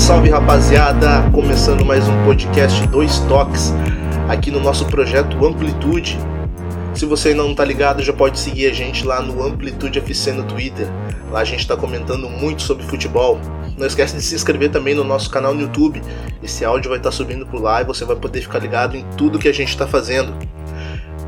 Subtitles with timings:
[0.00, 1.30] Salve, rapaziada!
[1.30, 3.70] Começando mais um podcast Dois Toques
[4.30, 6.18] aqui no nosso projeto Amplitude.
[6.94, 10.42] Se você não tá ligado, já pode seguir a gente lá no Amplitude FC no
[10.44, 10.88] Twitter.
[11.30, 13.38] Lá a gente está comentando muito sobre futebol.
[13.76, 16.02] Não esquece de se inscrever também no nosso canal no YouTube.
[16.42, 19.04] Esse áudio vai estar tá subindo por lá e você vai poder ficar ligado em
[19.18, 20.34] tudo que a gente está fazendo.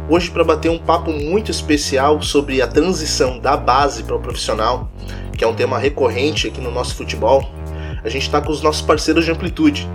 [0.08, 4.90] Hoje para bater um papo muito especial sobre a transição da base para o profissional,
[5.36, 7.61] que é um tema recorrente aqui no nosso futebol
[8.04, 9.88] a gente tá com os nossos parceiros de amplitude.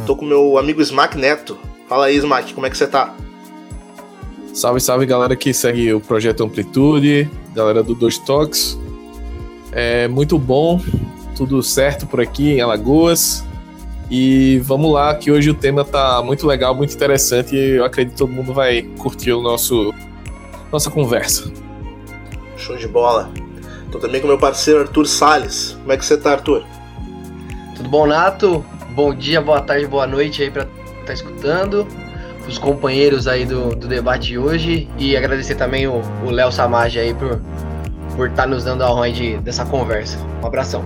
[0.00, 1.58] Eu tô com meu amigo Smack Neto.
[1.88, 3.14] Fala aí, Smack, como é que você tá?
[4.52, 8.78] Salve, salve galera que segue o projeto Amplitude, galera do Dois Toques.
[9.72, 10.80] É muito bom,
[11.36, 13.44] tudo certo por aqui em Alagoas.
[14.10, 18.14] E vamos lá, que hoje o tema tá muito legal, muito interessante e eu acredito
[18.14, 19.94] que todo mundo vai curtir o nosso
[20.72, 21.52] nossa conversa.
[22.56, 23.30] Show de bola.
[23.92, 25.76] Tô também com meu parceiro Arthur Sales.
[25.80, 26.64] Como é que você tá, Arthur?
[27.78, 28.64] Tudo bom, Nato?
[28.90, 31.86] Bom dia, boa tarde, boa noite aí para estar tá escutando,
[32.46, 37.14] os companheiros aí do, do debate de hoje e agradecer também o Léo Samage aí
[37.14, 37.40] por
[38.16, 40.18] por estar tá nos dando a honra de, dessa conversa.
[40.42, 40.82] Um abração.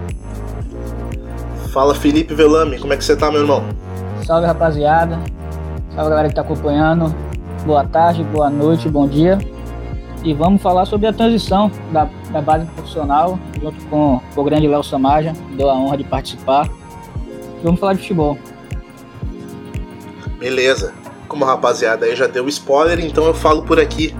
[1.72, 3.64] Fala Felipe Velame, como é que você tá, meu irmão?
[4.26, 5.18] Salve rapaziada,
[5.94, 7.14] salve galera que tá acompanhando.
[7.64, 9.38] Boa tarde, boa noite, bom dia.
[10.22, 14.82] E vamos falar sobre a transição da, da base profissional, junto com o grande Léo
[14.82, 16.68] Samaja, deu a honra de participar.
[17.62, 18.38] Vamos falar de futebol.
[20.38, 20.92] Beleza.
[21.28, 24.14] Como a rapaziada aí já deu spoiler, então eu falo por aqui.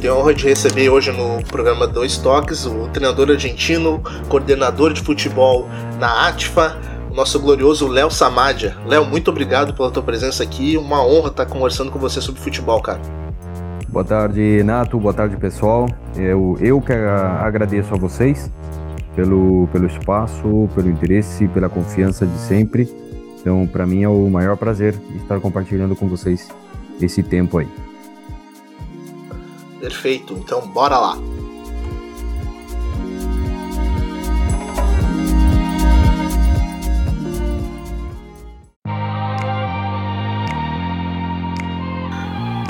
[0.00, 5.00] Tenho a honra de receber hoje no programa Dois Toques o treinador argentino, coordenador de
[5.00, 6.76] futebol na ATFA,
[7.10, 8.76] o nosso glorioso Léo Samadia.
[8.86, 10.76] Léo, muito obrigado pela tua presença aqui.
[10.76, 13.00] Uma honra estar conversando com você sobre futebol, cara.
[13.88, 14.98] Boa tarde, Nato.
[14.98, 15.88] Boa tarde, pessoal.
[16.16, 18.50] Eu, eu que agradeço a vocês
[19.16, 22.88] pelo, pelo espaço, pelo interesse, pela confiança de sempre.
[23.40, 26.48] Então, para mim é o maior prazer estar compartilhando com vocês
[27.00, 27.68] esse tempo aí.
[29.80, 31.18] Perfeito, então bora lá.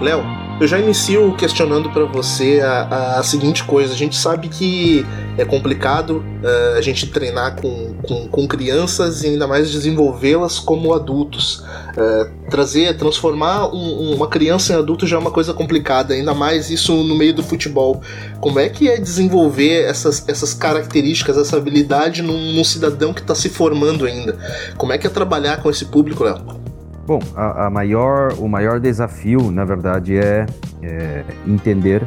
[0.01, 0.23] Léo,
[0.59, 3.93] eu já inicio questionando para você a, a, seguinte coisa.
[3.93, 5.05] A gente sabe que
[5.37, 10.95] é complicado uh, a gente treinar com, com, com, crianças e ainda mais desenvolvê-las como
[10.95, 11.63] adultos.
[11.97, 16.71] Uh, trazer, transformar um, uma criança em adulto já é uma coisa complicada, ainda mais
[16.71, 18.01] isso no meio do futebol.
[18.41, 23.35] Como é que é desenvolver essas, essas características, essa habilidade num, num cidadão que está
[23.35, 24.39] se formando ainda?
[24.79, 26.66] Como é que é trabalhar com esse público, Léo?
[27.07, 30.45] Bom, a, a, maior, o maior desafio, na verdade, é,
[30.83, 32.05] é entender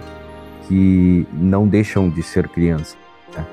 [0.68, 2.98] que não deixam de ser crianças
[3.34, 3.46] né?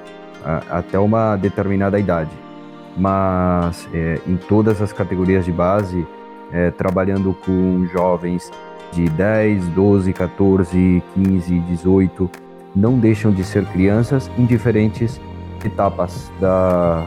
[0.69, 2.33] até uma determinada idade.
[2.97, 6.05] Mas é, em todas as categorias de base,
[6.53, 8.51] é, trabalhando com jovens
[8.93, 12.31] de 10, 12, 14, 15, 18,
[12.75, 15.21] não deixam de ser crianças em diferentes
[15.65, 17.06] etapas da,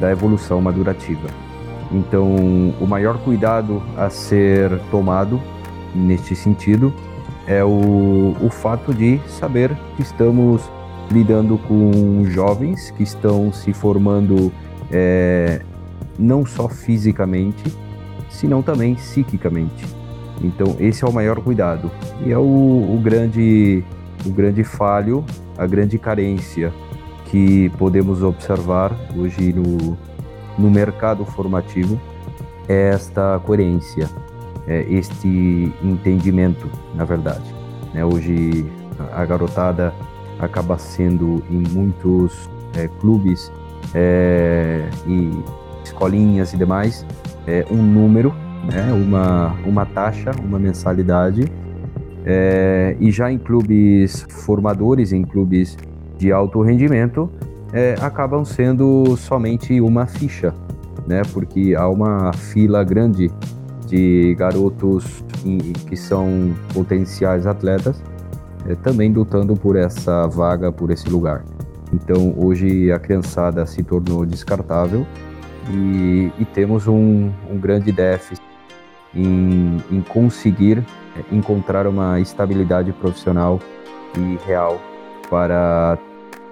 [0.00, 1.45] da evolução madurativa.
[1.92, 2.34] Então,
[2.80, 5.40] o maior cuidado a ser tomado
[5.94, 6.92] neste sentido
[7.46, 10.68] é o, o fato de saber que estamos
[11.10, 14.52] lidando com jovens que estão se formando
[14.90, 15.62] é,
[16.18, 17.62] não só fisicamente,
[18.28, 19.86] senão também psiquicamente.
[20.42, 21.90] Então, esse é o maior cuidado
[22.24, 23.82] e é o, o grande,
[24.24, 25.24] o grande falho,
[25.56, 26.72] a grande carência
[27.26, 29.96] que podemos observar hoje no,
[30.58, 32.00] no mercado formativo
[32.68, 34.08] esta coerência,
[34.66, 37.54] é este entendimento, na verdade.
[37.94, 38.04] Né?
[38.04, 38.66] Hoje
[39.12, 39.94] a garotada
[40.38, 43.52] acaba sendo em muitos é, clubes
[43.94, 45.30] é, e
[45.84, 47.06] escolinhas e demais
[47.70, 48.34] um número,
[48.64, 48.92] né?
[48.92, 51.44] uma, uma taxa, uma mensalidade.
[52.98, 55.78] E já em clubes formadores, em clubes
[56.18, 57.30] de alto rendimento,
[57.72, 60.54] é, acabam sendo somente uma ficha,
[61.06, 61.22] né?
[61.32, 63.30] Porque há uma fila grande
[63.86, 65.24] de garotos
[65.88, 68.02] que são potenciais atletas
[68.68, 71.44] é, também lutando por essa vaga, por esse lugar.
[71.92, 75.06] Então hoje a criançada se tornou descartável
[75.70, 78.42] e, e temos um, um, grande déficit
[79.14, 80.84] em, em conseguir
[81.16, 83.60] é, encontrar uma estabilidade profissional
[84.16, 84.80] e real
[85.30, 85.98] para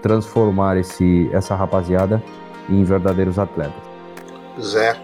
[0.05, 2.23] transformar esse, essa rapaziada
[2.69, 3.83] em verdadeiros atletas.
[4.61, 4.95] Zé,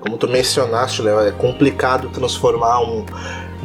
[0.00, 3.06] como tu mencionaste, Léo, é complicado transformar um,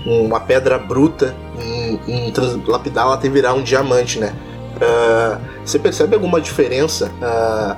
[0.06, 2.34] uma pedra bruta em, em
[2.68, 4.36] lapidá-la até virar um diamante, né?
[4.76, 7.76] Uh, você percebe alguma diferença uh,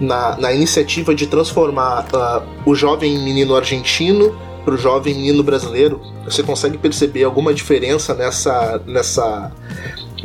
[0.00, 6.00] na, na iniciativa de transformar uh, o jovem menino argentino para o jovem menino brasileiro?
[6.24, 9.52] Você consegue perceber alguma diferença nessa, nessa,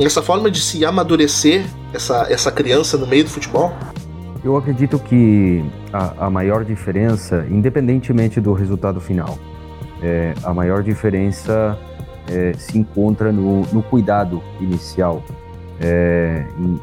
[0.02, 1.64] nessa forma de se amadurecer
[1.94, 3.72] essa, essa criança no meio do futebol?
[4.44, 5.64] Eu acredito que
[5.94, 9.38] a, a maior diferença, independentemente do resultado final,
[10.02, 11.78] é, a maior diferença
[12.28, 15.24] é, se encontra no, no cuidado inicial,
[15.80, 16.80] é, em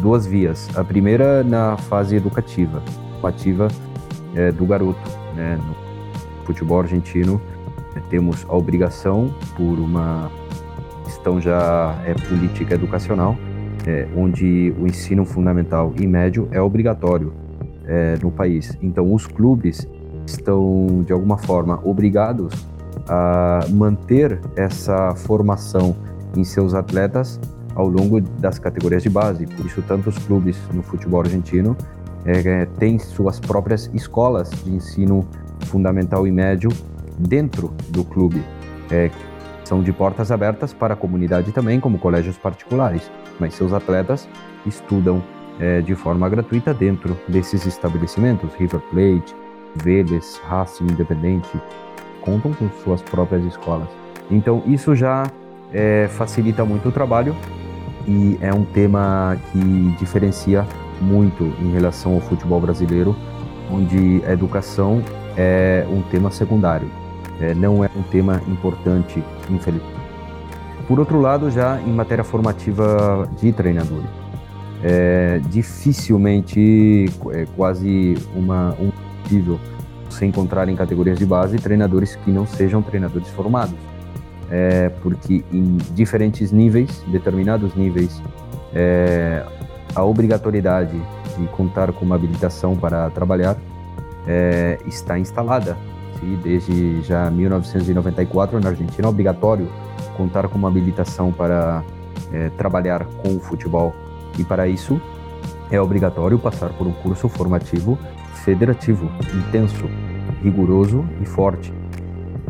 [0.00, 0.68] duas vias.
[0.76, 2.80] A primeira na fase educativa,
[3.24, 3.66] ativa
[4.36, 5.10] é, do garoto.
[5.34, 5.58] Né?
[5.58, 7.42] No futebol argentino,
[7.96, 10.30] é, temos a obrigação, por uma
[11.10, 13.36] questão já é política educacional,
[13.84, 17.32] é, onde o ensino fundamental e médio é obrigatório
[17.84, 18.78] é, no país.
[18.80, 19.88] Então, os clubes
[20.24, 22.54] estão, de alguma forma, obrigados
[23.08, 25.96] a manter essa formação
[26.36, 27.40] em seus atletas
[27.74, 29.46] ao longo das categorias de base.
[29.46, 31.76] Por isso, tantos clubes no futebol argentino
[32.24, 35.26] é, têm suas próprias escolas de ensino
[35.66, 36.70] fundamental e médio
[37.18, 38.40] dentro do clube.
[38.92, 39.10] É,
[39.70, 43.08] são de portas abertas para a comunidade também, como colégios particulares,
[43.38, 44.28] mas seus atletas
[44.66, 45.22] estudam
[45.60, 48.52] é, de forma gratuita dentro desses estabelecimentos.
[48.54, 49.32] River Plate,
[49.76, 51.48] Vélez, Racing Independente,
[52.20, 53.86] contam com suas próprias escolas.
[54.28, 55.30] Então isso já
[55.72, 57.36] é, facilita muito o trabalho
[58.08, 60.66] e é um tema que diferencia
[61.00, 63.14] muito em relação ao futebol brasileiro,
[63.70, 65.00] onde a educação
[65.36, 66.90] é um tema secundário,
[67.40, 70.00] é, não é um tema importante, infelizmente.
[70.86, 74.10] Por outro lado, já em matéria formativa de treinadores,
[74.82, 78.90] é dificilmente, é quase uma, um
[79.22, 79.60] possível
[80.08, 83.78] se encontrar em categorias de base treinadores que não sejam treinadores formados.
[84.50, 88.20] É, porque em diferentes níveis, determinados níveis,
[88.74, 89.44] é,
[89.94, 91.00] a obrigatoriedade
[91.38, 93.56] de contar com uma habilitação para trabalhar
[94.26, 95.76] é, está instalada.
[96.20, 99.68] Sim, desde já 1994 na Argentina é obrigatório
[100.16, 101.82] contar com uma habilitação para
[102.32, 103.94] é, trabalhar com o futebol
[104.38, 105.00] e para isso
[105.70, 107.98] é obrigatório passar por um curso formativo
[108.44, 109.88] federativo, intenso,
[110.42, 111.72] rigoroso e forte.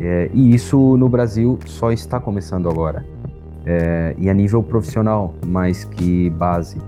[0.00, 3.05] É, e isso no Brasil só está começando agora.
[3.66, 6.78] É, e a nível profissional, mais que base.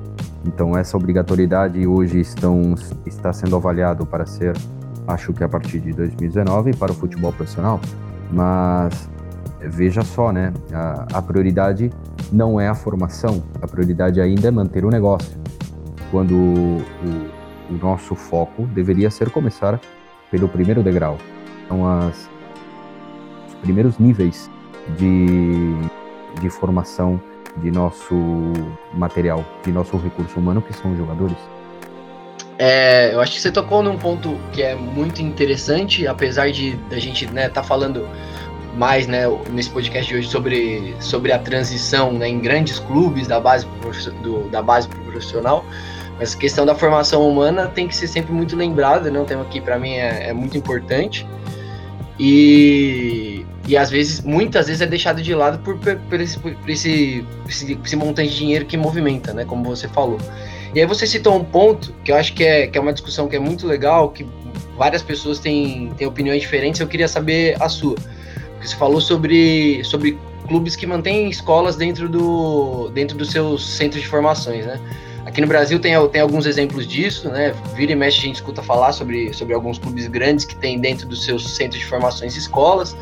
[0.47, 2.75] Então essa obrigatoriedade hoje estão,
[3.05, 4.57] está sendo avaliado para ser,
[5.07, 7.81] acho que a partir de 2019, para o futebol profissional.
[8.31, 9.09] Mas
[9.61, 10.53] veja só, né?
[10.73, 11.91] A, a prioridade
[12.33, 15.37] não é a formação, a prioridade ainda é manter o negócio.
[16.11, 16.83] Quando o,
[17.71, 19.81] o nosso foco deveria ser começar
[20.31, 21.19] pelo primeiro degrau.
[21.69, 22.29] São as,
[23.49, 24.51] os primeiros níveis
[24.97, 25.75] de,
[26.41, 27.21] de formação
[27.59, 28.15] de nosso
[28.95, 31.37] material, de nosso recurso humano, que são os jogadores.
[32.65, 36.99] É, eu acho que você tocou num ponto que é muito interessante, apesar de a
[37.01, 38.09] gente estar né, tá falando
[38.77, 43.41] mais né, nesse podcast de hoje sobre, sobre a transição né, em grandes clubes da
[43.41, 43.67] base,
[44.23, 45.65] do, da base profissional.
[46.21, 49.19] Mas a questão da formação humana tem que ser sempre muito lembrada, né?
[49.19, 51.27] Um tema que para mim é, é, muito importante.
[52.17, 57.27] E, e às vezes, muitas vezes é deixado de lado por, por, esse, por esse,
[57.49, 59.45] esse, esse, montante de dinheiro que movimenta, né?
[59.45, 60.19] Como você falou.
[60.75, 63.29] E aí você citou um ponto que eu acho que é, que é uma discussão
[63.29, 64.27] que é muito legal, que
[64.77, 67.95] várias pessoas têm, têm opiniões diferentes, eu queria saber a sua.
[67.95, 74.03] Porque você falou sobre, sobre clubes que mantêm escolas dentro, do, dentro dos seus centros
[74.03, 74.81] de formações, né?
[75.27, 77.55] Aqui no Brasil tem, tem alguns exemplos disso, né?
[77.77, 81.07] Vira e mexe a gente escuta falar sobre, sobre alguns clubes grandes que tem dentro
[81.07, 82.97] dos seus centros de formações escolas.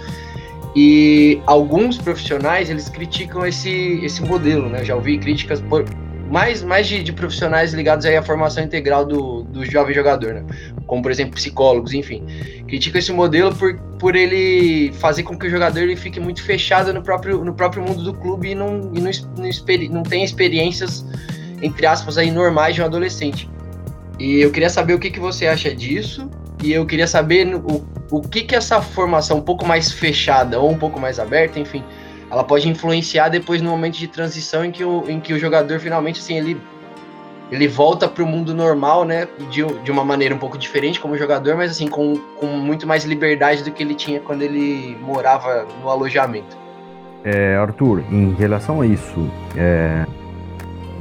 [0.76, 4.84] E alguns profissionais eles criticam esse, esse modelo, né?
[4.84, 5.84] já ouvi críticas por,
[6.30, 10.44] mais, mais de, de, profissionais ligados aí à formação integral do, do jovem jogador, né?
[10.86, 12.24] Como, por exemplo, psicólogos, enfim.
[12.68, 16.94] Criticam esse modelo por, por ele fazer com que o jogador ele fique muito fechado
[16.94, 19.50] no próprio, no próprio mundo do clube e não, e não, não,
[19.90, 21.04] não tenha experiências
[21.62, 23.48] entre aspas, aí, normais de um adolescente.
[24.18, 26.28] E eu queria saber o que, que você acha disso,
[26.62, 30.70] e eu queria saber o, o que, que essa formação um pouco mais fechada ou
[30.70, 31.82] um pouco mais aberta, enfim,
[32.30, 35.80] ela pode influenciar depois no momento de transição em que o, em que o jogador
[35.80, 36.60] finalmente, assim, ele,
[37.50, 41.16] ele volta para o mundo normal, né, de, de uma maneira um pouco diferente como
[41.16, 45.66] jogador, mas assim, com, com muito mais liberdade do que ele tinha quando ele morava
[45.82, 46.56] no alojamento.
[47.24, 50.06] É, Arthur, em relação a isso, é,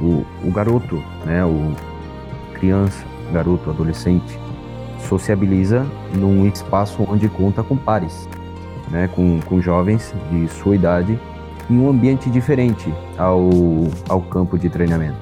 [0.00, 1.74] o, o garoto, né, o
[2.54, 4.38] criança, garoto, adolescente,
[5.08, 8.28] sociabiliza num espaço onde conta com pares,
[8.90, 11.18] né, com, com jovens de sua idade,
[11.68, 13.48] em um ambiente diferente ao,
[14.08, 15.18] ao campo de treinamento.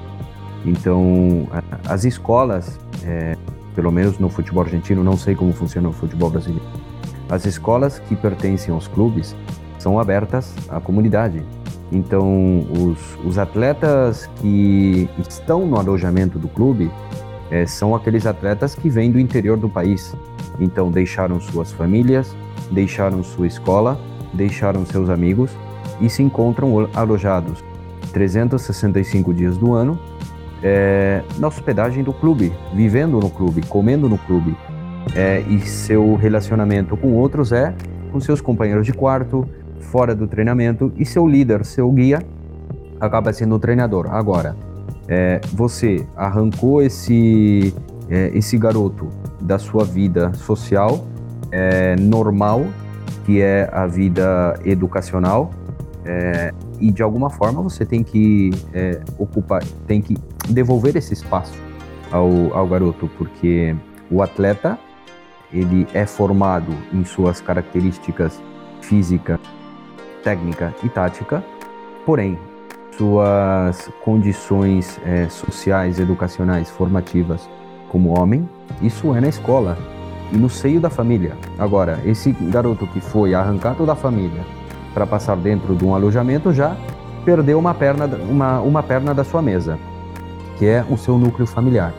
[0.65, 1.47] Então,
[1.87, 3.37] as escolas, é,
[3.75, 6.65] pelo menos no futebol argentino, não sei como funciona no futebol brasileiro.
[7.29, 9.35] As escolas que pertencem aos clubes
[9.77, 11.43] são abertas à comunidade.
[11.91, 16.91] Então, os, os atletas que estão no alojamento do clube
[17.49, 20.15] é, são aqueles atletas que vêm do interior do país.
[20.59, 22.35] Então, deixaram suas famílias,
[22.71, 23.99] deixaram sua escola,
[24.33, 25.51] deixaram seus amigos
[25.99, 27.63] e se encontram alojados
[28.13, 29.99] 365 dias do ano
[30.61, 34.55] é, na hospedagem do clube, vivendo no clube, comendo no clube.
[35.15, 37.73] É, e seu relacionamento com outros é
[38.11, 39.47] com seus companheiros de quarto,
[39.79, 42.21] fora do treinamento, e seu líder, seu guia,
[42.99, 44.07] acaba sendo o treinador.
[44.11, 44.55] Agora,
[45.07, 47.73] é, você arrancou esse,
[48.09, 49.07] é, esse garoto
[49.39, 51.05] da sua vida social
[51.51, 52.65] é, normal,
[53.25, 55.51] que é a vida educacional,
[56.05, 61.57] é, e de alguma forma você tem que é, ocupar, tem que devolver esse espaço
[62.11, 63.75] ao, ao garoto, porque
[64.09, 64.79] o atleta
[65.51, 68.41] ele é formado em suas características
[68.81, 69.39] física,
[70.23, 71.43] técnica e tática,
[72.05, 72.37] porém
[72.97, 77.49] suas condições é, sociais, educacionais, formativas
[77.89, 78.47] como homem,
[78.81, 79.77] isso é na escola
[80.31, 81.37] e no seio da família.
[81.57, 84.41] Agora, esse garoto que foi arrancado da família
[84.93, 86.75] para passar dentro de um alojamento já
[87.25, 89.77] perdeu uma perna, uma, uma perna da sua mesa,
[90.57, 91.93] que é o seu núcleo familiar.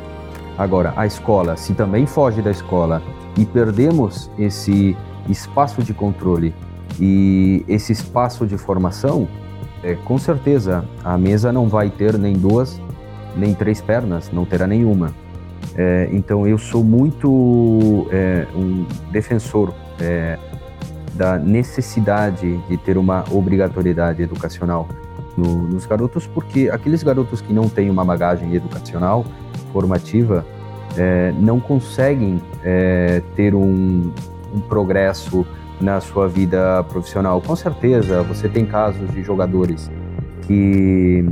[0.58, 3.02] Agora, a escola, se também foge da escola
[3.36, 4.96] e perdemos esse
[5.28, 6.54] espaço de controle
[6.98, 9.28] e esse espaço de formação,
[9.82, 12.80] é, com certeza a mesa não vai ter nem duas
[13.36, 15.14] nem três pernas, não terá nenhuma.
[15.76, 20.38] É, então eu sou muito é, um defensor é,
[21.14, 24.88] da necessidade de ter uma obrigatoriedade educacional
[25.36, 29.24] no, nos garotos, porque aqueles garotos que não têm uma bagagem educacional
[29.72, 30.44] formativa
[30.96, 34.12] é, não conseguem é, ter um,
[34.54, 35.46] um progresso
[35.80, 37.40] na sua vida profissional.
[37.40, 39.90] Com certeza, você tem casos de jogadores
[40.42, 41.24] que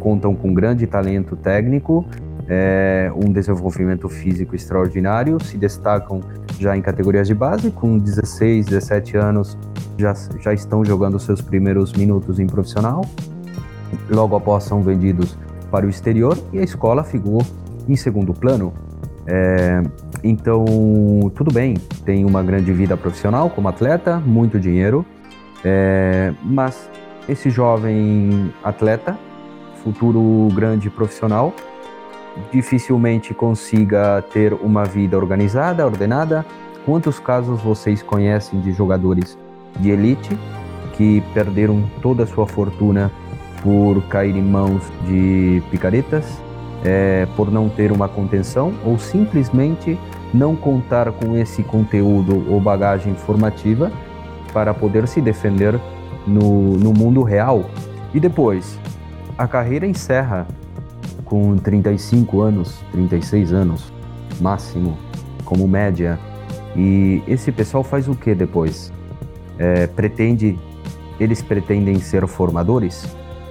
[0.00, 2.04] contam com grande talento técnico,
[2.54, 6.20] é, um desenvolvimento físico extraordinário, se destacam
[6.58, 9.56] já em categorias de base, com 16, 17 anos
[9.96, 13.06] já, já estão jogando seus primeiros minutos em profissional,
[14.10, 15.38] logo após são vendidos
[15.70, 17.40] para o exterior e a escola ficou
[17.88, 18.70] em segundo plano.
[19.26, 19.82] É,
[20.22, 20.66] então,
[21.34, 25.06] tudo bem, tem uma grande vida profissional como atleta, muito dinheiro,
[25.64, 26.90] é, mas
[27.26, 29.18] esse jovem atleta,
[29.82, 31.54] futuro grande profissional,
[32.50, 36.44] dificilmente consiga ter uma vida organizada, ordenada.
[36.84, 39.38] Quantos casos vocês conhecem de jogadores
[39.78, 40.36] de elite
[40.94, 43.10] que perderam toda a sua fortuna
[43.62, 46.24] por cair em mãos de picaretas,
[46.84, 49.98] é, por não ter uma contenção ou simplesmente
[50.34, 53.92] não contar com esse conteúdo ou bagagem formativa
[54.52, 55.78] para poder se defender
[56.26, 57.64] no, no mundo real.
[58.12, 58.78] E depois,
[59.38, 60.46] a carreira encerra
[61.32, 63.90] com 35 anos, 36 anos,
[64.38, 64.98] máximo,
[65.46, 66.18] como média.
[66.76, 68.92] E esse pessoal faz o que depois?
[69.58, 70.58] É, pretende,
[71.18, 73.08] eles pretendem ser formadores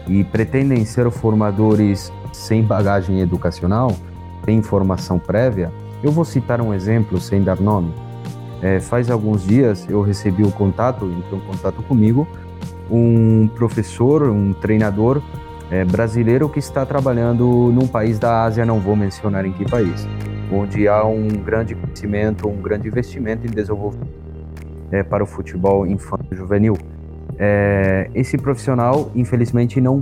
[0.07, 3.95] e pretendem ser formadores sem bagagem educacional,
[4.45, 5.73] sem formação prévia,
[6.03, 7.91] eu vou citar um exemplo sem dar nome.
[8.61, 12.27] É, faz alguns dias eu recebi o contato, entrou em contato comigo,
[12.91, 15.19] um professor, um treinador
[15.71, 20.05] é, brasileiro que está trabalhando num país da Ásia, não vou mencionar em que país,
[20.51, 24.11] onde há um grande crescimento, um grande investimento em desenvolvimento
[24.91, 26.77] é, para o futebol infantil juvenil.
[27.39, 29.99] É, esse profissional, infelizmente, não,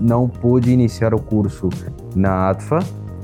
[0.00, 1.68] não pôde iniciar o curso
[2.14, 2.80] na ATFA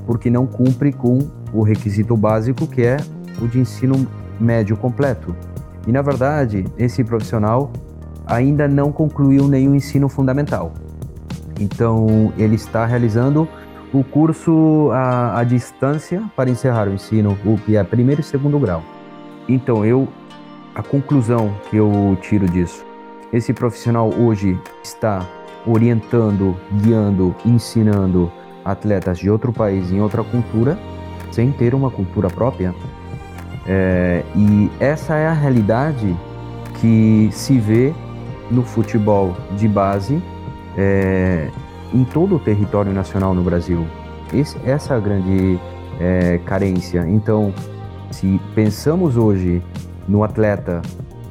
[0.07, 1.19] porque não cumpre com
[1.53, 2.97] o requisito básico que é
[3.43, 4.07] o de ensino
[4.41, 5.35] médio completo.
[5.87, 7.73] E, na verdade, esse profissional
[8.27, 10.73] ainda não concluiu nenhum ensino fundamental.
[11.59, 13.49] Então, ele está realizando
[13.93, 18.59] o curso à, à distância para encerrar o ensino, o que é primeiro e segundo
[18.59, 18.83] grau.
[19.49, 20.09] Então, eu
[20.75, 22.87] a conclusão que eu tiro disso
[23.33, 25.27] esse profissional hoje está
[25.67, 28.33] orientando, guiando, ensinando
[28.65, 30.79] atletas de outro país em outra cultura
[31.31, 32.75] sem ter uma cultura própria.
[33.67, 36.17] É, e essa é a realidade
[36.81, 37.93] que se vê
[38.51, 40.23] no futebol de base
[40.79, 41.51] é,
[41.93, 43.87] em todo o território nacional no Brasil.
[44.33, 45.59] Esse, essa é a grande
[46.01, 47.05] é, carência.
[47.07, 47.53] Então,
[48.11, 49.63] se pensamos hoje
[50.09, 50.81] no atleta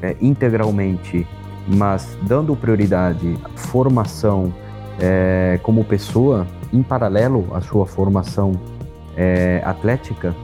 [0.00, 1.26] é, integralmente
[1.68, 4.52] mas dando prioridade à formação
[4.98, 8.52] é, como pessoa, em paralelo à sua formação
[9.16, 10.34] é, atlética,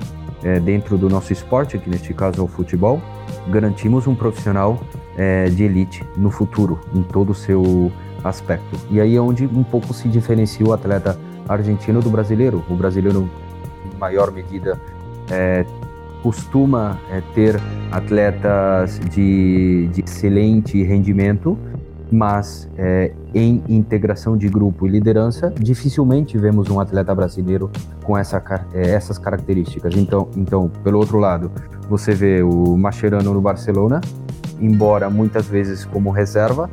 [0.42, 3.00] é, dentro do nosso esporte, que neste caso é o futebol,
[3.49, 4.78] garantimos um profissional
[5.16, 7.90] é, de elite no futuro, em todo o seu
[8.25, 8.78] aspecto.
[8.90, 12.64] E aí é onde um pouco se diferencia o atleta argentino do brasileiro.
[12.69, 13.28] O brasileiro,
[13.85, 14.81] em maior medida,
[15.31, 15.64] é,
[16.23, 17.61] costuma é, ter
[17.93, 21.59] atletas de, de, excelente rendimento,
[22.11, 27.71] mas é, em integração de grupo e liderança, dificilmente vemos um atleta brasileiro
[28.02, 29.95] com essa, é, essas características.
[29.97, 31.50] Então, então, pelo outro lado,
[31.90, 34.00] você vê o Mascherano no Barcelona,
[34.59, 36.71] embora muitas vezes como reserva,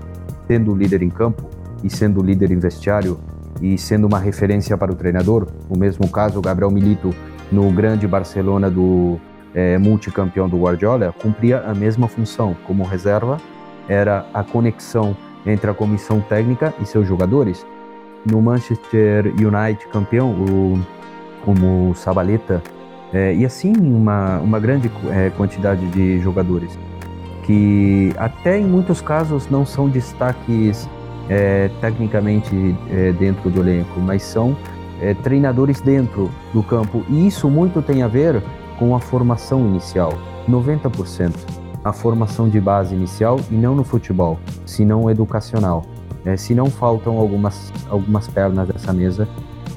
[0.51, 1.49] sendo líder em campo
[1.81, 3.17] e sendo líder em vestiário
[3.61, 5.47] e sendo uma referência para o treinador.
[5.69, 7.15] O mesmo caso, o Gabriel Milito
[7.49, 9.17] no grande Barcelona do
[9.55, 13.37] é, multicampeão do Guardiola, cumpria a mesma função como reserva,
[13.87, 15.15] era a conexão
[15.45, 17.65] entre a comissão técnica e seus jogadores.
[18.29, 20.85] No Manchester United campeão, o,
[21.45, 22.61] como Sabaleta,
[23.13, 26.77] é, e assim uma, uma grande é, quantidade de jogadores,
[27.43, 30.87] que até em muitos casos não são destaques
[31.29, 34.55] é, tecnicamente é, dentro do elenco, mas são
[35.01, 37.03] é, treinadores dentro do campo.
[37.09, 38.41] E isso muito tem a ver
[38.77, 40.13] com a formação inicial,
[40.49, 41.33] 90%.
[41.83, 45.83] A formação de base inicial e não no futebol, senão educacional.
[46.23, 49.27] É, se não faltam algumas, algumas pernas dessa mesa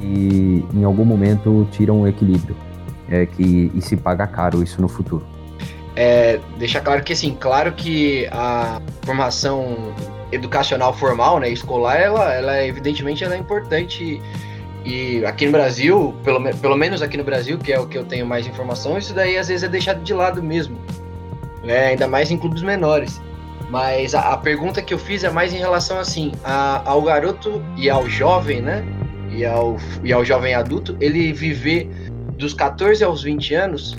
[0.03, 2.55] e em algum momento tiram o equilíbrio.
[3.09, 5.34] É, que, e se paga caro isso no futuro.
[5.97, 9.95] É, deixar claro que assim, claro que a formação
[10.33, 14.21] educacional formal, né, escolar, ela, ela evidentemente ela é importante
[14.85, 18.05] e aqui no Brasil, pelo, pelo menos aqui no Brasil, que é o que eu
[18.05, 20.79] tenho mais informação, isso daí às vezes é deixado de lado mesmo,
[21.63, 23.21] né, ainda mais em clubes menores.
[23.71, 27.65] Mas a, a pergunta que eu fiz é mais em relação assim a, ao garoto
[27.77, 28.85] e ao jovem, né,
[29.31, 31.89] e ao, e ao jovem adulto, ele viver
[32.37, 33.97] dos 14 aos 20 anos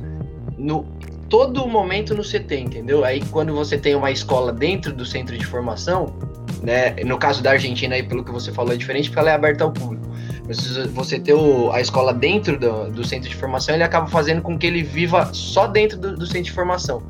[0.58, 0.84] no
[1.30, 3.04] todo momento no CT, entendeu?
[3.04, 6.14] Aí quando você tem uma escola dentro do centro de formação,
[6.62, 6.96] né?
[7.06, 9.64] No caso da Argentina aí, pelo que você falou, é diferente porque ela é aberta
[9.64, 10.06] ao público.
[10.48, 14.42] Mas você ter o, a escola dentro do, do, centro de formação, ele acaba fazendo
[14.42, 17.02] com que ele viva só dentro do, do centro de formação.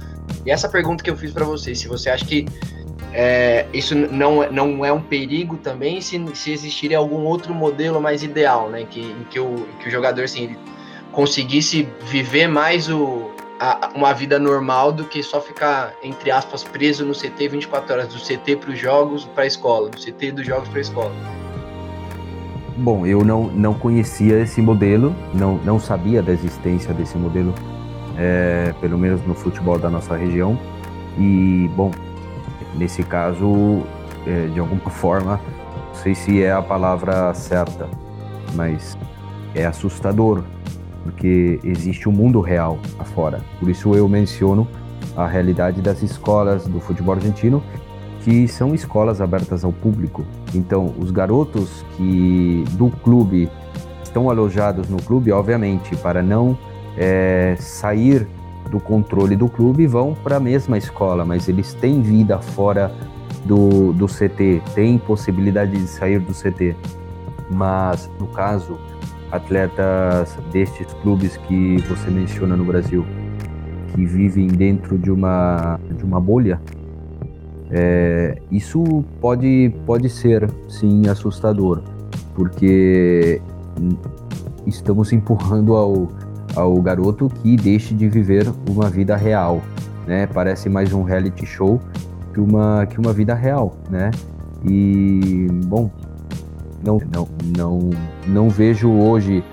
[0.46, 2.46] E essa pergunta que eu fiz para você, se você acha que
[3.12, 8.24] é, isso não, não é um perigo também, se, se existiria algum outro modelo mais
[8.24, 8.86] ideal, né?
[8.90, 10.56] Que, em que o, que o jogador assim,
[11.12, 17.06] conseguisse viver mais o, a, uma vida normal do que só ficar, entre aspas, preso
[17.06, 20.46] no CT 24 horas, do CT para os jogos para a escola, do CT dos
[20.46, 21.12] jogos para a escola.
[22.78, 27.54] Bom, eu não, não conhecia esse modelo, não, não sabia da existência desse modelo,
[28.18, 30.60] é, pelo menos no futebol da nossa região.
[31.18, 31.92] E, bom,
[32.76, 33.84] nesse caso,
[34.28, 35.40] é, de alguma forma,
[35.88, 37.88] não sei se é a palavra certa,
[38.54, 38.98] mas
[39.54, 40.44] é assustador
[41.06, 43.40] porque existe um mundo real afora.
[43.60, 44.68] Por isso eu menciono
[45.16, 47.64] a realidade das escolas do futebol argentino,
[48.22, 50.26] que são escolas abertas ao público.
[50.54, 53.48] Então, os garotos que do clube
[54.04, 56.58] estão alojados no clube, obviamente, para não
[56.98, 58.28] é, sair
[58.72, 62.92] do controle do clube, vão para a mesma escola, mas eles têm vida fora
[63.46, 66.76] do, do CT, têm possibilidade de sair do CT.
[67.52, 68.80] Mas, no caso
[69.36, 73.06] atletas destes clubes que você menciona no Brasil,
[73.94, 76.60] que vivem dentro de uma, de uma bolha,
[77.72, 81.82] é, isso pode, pode ser, sim, assustador,
[82.36, 83.42] porque
[84.66, 86.10] estamos empurrando ao,
[86.56, 89.62] ao garoto que deixe de viver uma vida real,
[90.06, 90.28] né?
[90.28, 91.80] Parece mais um reality show
[92.34, 94.12] que uma, que uma vida real, né?
[94.68, 95.90] E, bom,
[96.86, 97.90] não, não, não,
[98.28, 99.44] não vejo hoje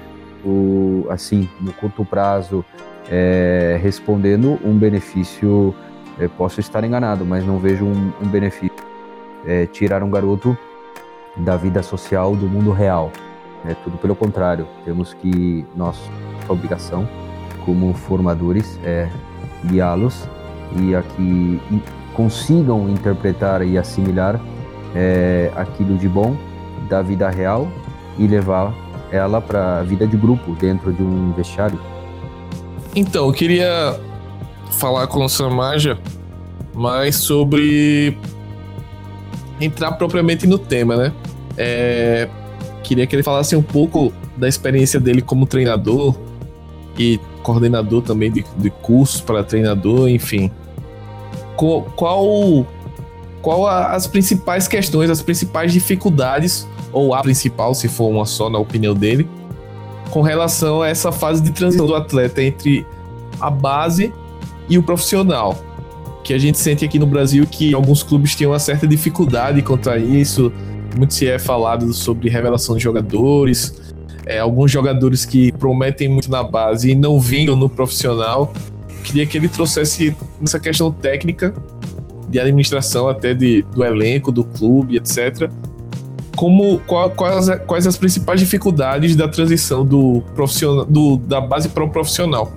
[0.45, 2.65] o, assim, no curto prazo,
[3.11, 5.75] é, respondendo um benefício.
[6.19, 8.77] É, posso estar enganado, mas não vejo um, um benefício.
[9.47, 10.57] É, tirar um garoto
[11.39, 13.11] da vida social do mundo real.
[13.67, 14.69] É tudo pelo contrário.
[14.85, 16.03] Temos que, nossa
[16.49, 17.09] obrigação
[17.65, 19.09] como formadores é
[19.65, 20.29] guiá-los
[20.77, 21.61] e a que
[22.13, 24.41] consigam interpretar e assimilar
[24.95, 26.37] é, aquilo de bom
[26.93, 27.69] da vida real
[28.19, 28.75] e levar
[29.11, 31.81] ela para a vida de grupo dentro de um vestiário.
[32.95, 33.99] Então, eu queria
[34.73, 35.99] falar com o Samaja
[36.75, 38.17] mais sobre
[39.59, 41.13] entrar propriamente no tema, né?
[41.57, 42.29] É,
[42.83, 46.15] queria que ele falasse um pouco da experiência dele como treinador
[46.99, 50.51] e coordenador também de, de cursos para treinador, enfim.
[51.57, 52.67] Qual, qual,
[53.41, 58.59] qual as principais questões, as principais dificuldades ou a principal, se for uma só, na
[58.59, 59.29] opinião dele,
[60.11, 62.87] com relação a essa fase de transição do atleta entre
[63.41, 64.13] a base
[64.69, 65.59] e o profissional.
[66.23, 69.99] Que a gente sente aqui no Brasil que alguns clubes têm uma certa dificuldade contra
[69.99, 70.53] isso.
[70.97, 73.75] Muito se é falado sobre revelação de jogadores,
[74.27, 78.53] é, alguns jogadores que prometem muito na base e não vingam no profissional.
[79.03, 81.55] Queria que ele trouxesse essa questão técnica
[82.29, 85.51] de administração até de, do elenco, do clube, etc
[86.43, 91.85] como qual, quais, quais as principais dificuldades da transição do profissional do, da base para
[91.85, 92.53] o profissional?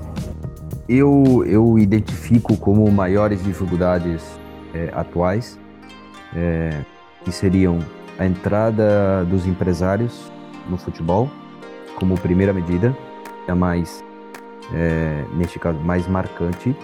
[0.89, 4.23] Eu, eu identifico como maiores dificuldades
[4.73, 5.59] é, atuais
[6.35, 6.79] é,
[7.23, 7.77] que seriam
[8.17, 10.31] a entrada dos empresários
[10.67, 11.29] no futebol
[11.99, 12.97] como primeira medida,
[13.47, 14.03] é a mais
[14.73, 16.75] é, neste caso mais marcante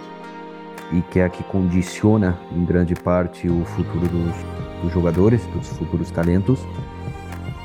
[0.91, 4.35] e que é a que condiciona em grande parte o futuro dos,
[4.83, 6.59] dos jogadores, dos futuros talentos.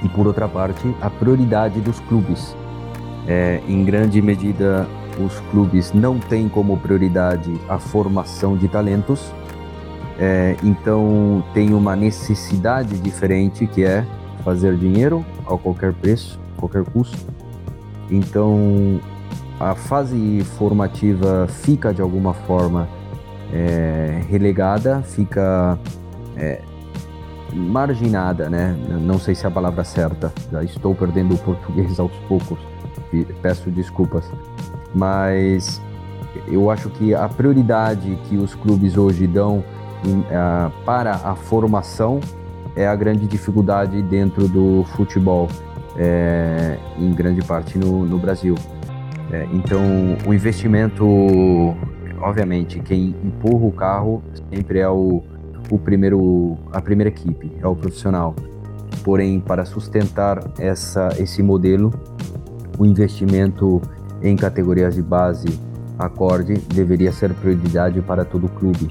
[0.02, 2.54] E por outra parte, a prioridade dos clubes.
[3.26, 4.87] É, em grande medida,
[5.18, 9.32] os clubes não têm como prioridade a formação de talentos,
[10.18, 14.06] é, então tem uma necessidade diferente que é
[14.42, 17.18] fazer dinheiro a qualquer preço, qualquer custo.
[18.11, 19.00] Então
[19.59, 22.88] a fase formativa fica de alguma forma
[23.52, 25.78] é, relegada, fica
[26.37, 26.61] é,
[27.57, 28.77] marginada, né?
[29.01, 32.59] Não sei se é a palavra certa, já estou perdendo o português aos poucos,
[33.42, 34.31] peço desculpas.
[34.95, 35.81] Mas
[36.47, 39.64] eu acho que a prioridade que os clubes hoje dão
[40.05, 42.21] em, uh, para a formação
[42.75, 45.49] é a grande dificuldade dentro do futebol,
[45.97, 48.55] é, em grande parte no, no Brasil.
[49.33, 49.81] É, então,
[50.27, 51.05] o investimento
[52.21, 55.23] obviamente, quem empurra o carro sempre é o,
[55.70, 58.35] o primeiro, a primeira equipe, é o profissional.
[59.02, 61.92] Porém, para sustentar essa, esse modelo,
[62.79, 63.81] o investimento
[64.22, 65.48] em categorias de base
[65.98, 68.90] acorde deveria ser prioridade para todo o clube.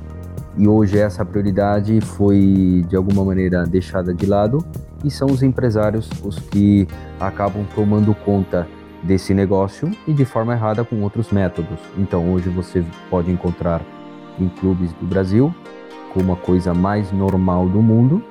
[0.58, 4.66] E hoje essa prioridade foi de alguma maneira deixada de lado
[5.04, 6.88] e são os empresários os que
[7.20, 8.68] acabam tomando conta
[9.04, 11.78] desse negócio e de forma errada com outros métodos.
[11.98, 13.82] Então hoje você pode encontrar
[14.40, 15.54] em clubes do Brasil
[16.16, 18.24] como a coisa mais normal do mundo.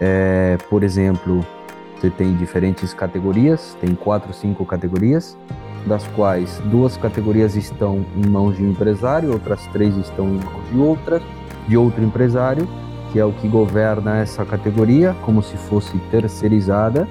[0.00, 1.46] É, por exemplo,
[1.94, 5.38] você tem diferentes categorias, tem quatro, cinco categorias,
[5.86, 10.68] das quais duas categorias estão em mãos de um empresário, outras três estão em mãos
[10.72, 11.22] de outra,
[11.68, 12.68] de outro empresário,
[13.12, 17.06] que é o que governa essa categoria, como se fosse terceirizada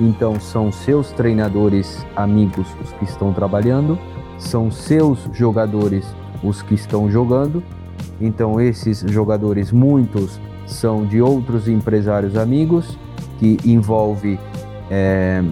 [0.00, 3.98] então, são seus treinadores amigos os que estão trabalhando,
[4.38, 6.06] são seus jogadores
[6.42, 7.62] os que estão jogando.
[8.20, 12.98] Então, esses jogadores, muitos são de outros empresários amigos,
[13.38, 14.38] que envolve
[14.90, 15.42] é,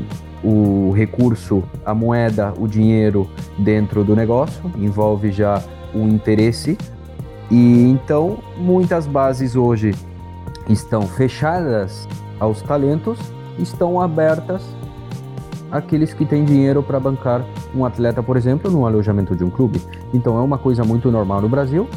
[0.43, 3.29] o recurso, a moeda, o dinheiro
[3.59, 5.63] dentro do negócio, envolve já
[5.95, 6.77] o interesse.
[7.51, 9.95] E então, muitas bases hoje
[10.69, 12.09] estão fechadas
[12.41, 13.19] aos talentos
[13.59, 14.63] estão abertas
[15.71, 19.81] àqueles que têm dinheiro para bancar um atleta, por exemplo, no alojamento de um clube.
[20.13, 21.89] Então é uma coisa muito normal no Brasil.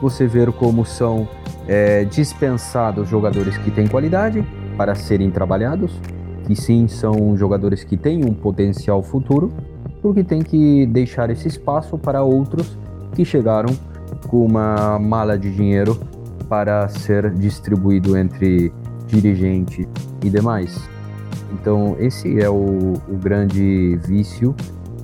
[0.00, 1.28] Você ver como são
[1.66, 4.44] é, dispensados jogadores que têm qualidade
[4.76, 6.00] para serem trabalhados,
[6.46, 9.52] que sim são jogadores que têm um potencial futuro,
[10.00, 12.78] porque tem que deixar esse espaço para outros
[13.14, 13.76] que chegaram
[14.28, 15.98] com uma mala de dinheiro
[16.48, 18.72] para ser distribuído entre
[19.06, 19.88] dirigente
[20.24, 20.88] e demais.
[21.52, 24.54] Então, esse é o, o grande vício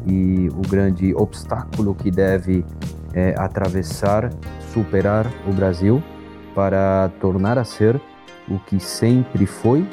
[0.06, 2.64] e o grande obstáculo que deve
[3.12, 4.30] é, atravessar,
[4.74, 6.02] superar o Brasil
[6.54, 8.00] para tornar a ser
[8.48, 9.86] o que sempre foi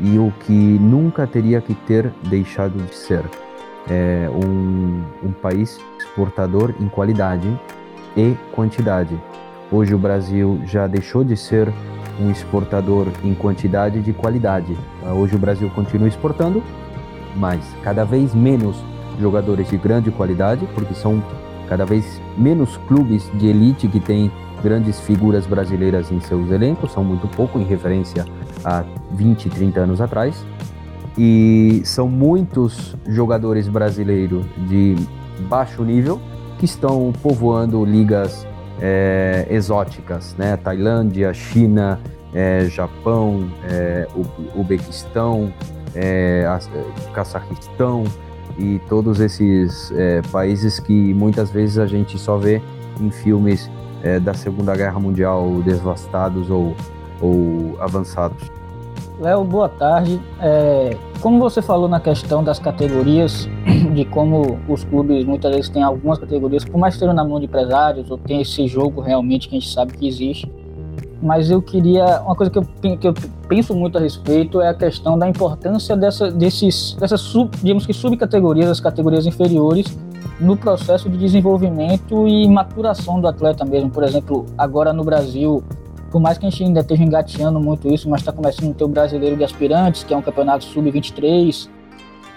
[0.00, 3.22] e o que nunca teria que ter deixado de ser.
[3.88, 7.48] É um, um país exportador em qualidade
[8.16, 9.16] e quantidade.
[9.70, 11.72] Hoje o Brasil já deixou de ser
[12.20, 14.76] um exportador em quantidade de qualidade.
[15.16, 16.62] Hoje o Brasil continua exportando,
[17.36, 18.82] mas cada vez menos
[19.20, 21.22] jogadores de grande qualidade, porque são
[21.68, 24.30] cada vez menos clubes de elite que têm
[24.62, 28.24] grandes figuras brasileiras em seus elencos, são muito pouco em referência
[28.64, 30.44] a 20, 30 anos atrás.
[31.16, 34.96] E são muitos jogadores brasileiros de
[35.48, 36.20] baixo nível
[36.58, 38.46] que estão povoando ligas
[38.80, 40.56] é, exóticas, né?
[40.56, 42.00] Tailândia, China,
[42.32, 44.08] é, Japão, é,
[44.56, 45.52] Ubequistão,
[45.94, 46.44] é,
[47.12, 48.04] Cazaquistão
[48.58, 52.60] e todos esses é, países que muitas vezes a gente só vê
[53.00, 53.70] em filmes
[54.02, 56.74] é, da Segunda Guerra Mundial devastados ou,
[57.20, 58.50] ou avançados.
[59.20, 60.20] Léo, boa tarde.
[61.20, 63.48] como você falou na questão das categorias
[63.94, 67.46] de como os clubes muitas vezes têm algumas categorias, por mais estejam na mão de
[67.46, 70.50] empresários, ou tem esse jogo realmente que a gente sabe que existe.
[71.22, 72.20] Mas eu queria.
[72.20, 72.64] Uma coisa que eu,
[72.98, 73.14] que eu
[73.48, 77.92] penso muito a respeito é a questão da importância dessa, desses, dessas, sub, digamos que,
[77.92, 79.86] subcategorias, as categorias inferiores,
[80.40, 83.90] no processo de desenvolvimento e maturação do atleta mesmo.
[83.90, 85.62] Por exemplo, agora no Brasil,
[86.10, 88.84] por mais que a gente ainda esteja engateando muito isso, mas está começando a ter
[88.84, 91.68] o Brasileiro de Aspirantes, que é um campeonato sub-23,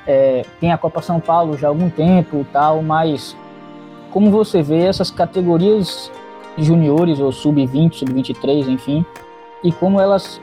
[0.08, 3.36] é, tem a Copa São Paulo já há algum tempo tal, mas
[4.12, 6.10] como você vê essas categorias
[6.58, 9.06] juniores ou sub-20, sub-23, enfim,
[9.64, 10.42] e como elas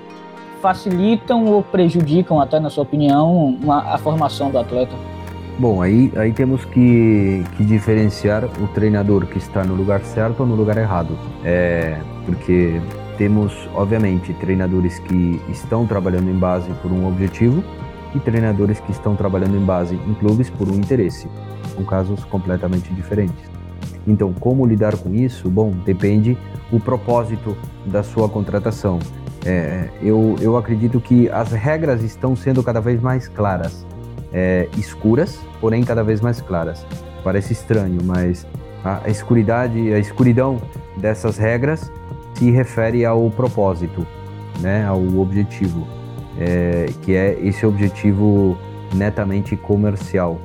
[0.61, 4.95] facilitam ou prejudicam, até na sua opinião, uma, a formação do atleta?
[5.59, 10.47] Bom, aí, aí temos que, que diferenciar o treinador que está no lugar certo ou
[10.47, 11.17] no lugar errado.
[11.45, 12.81] É, porque
[13.17, 17.63] temos, obviamente, treinadores que estão trabalhando em base por um objetivo
[18.15, 21.29] e treinadores que estão trabalhando em base em clubes por um interesse.
[21.75, 23.54] São casos completamente diferentes.
[24.07, 25.49] Então, como lidar com isso?
[25.49, 26.37] Bom, depende
[26.71, 28.99] o propósito da sua contratação.
[29.45, 33.87] É, eu, eu acredito que as regras estão sendo cada vez mais claras,
[34.33, 36.85] é, escuras, porém cada vez mais claras.
[37.23, 38.47] Parece estranho, mas
[38.85, 40.61] a, escuridade, a escuridão
[40.97, 41.91] dessas regras
[42.35, 44.07] se refere ao propósito,
[44.61, 45.87] né, ao objetivo,
[46.39, 48.59] é, que é esse objetivo
[48.95, 50.39] netamente comercial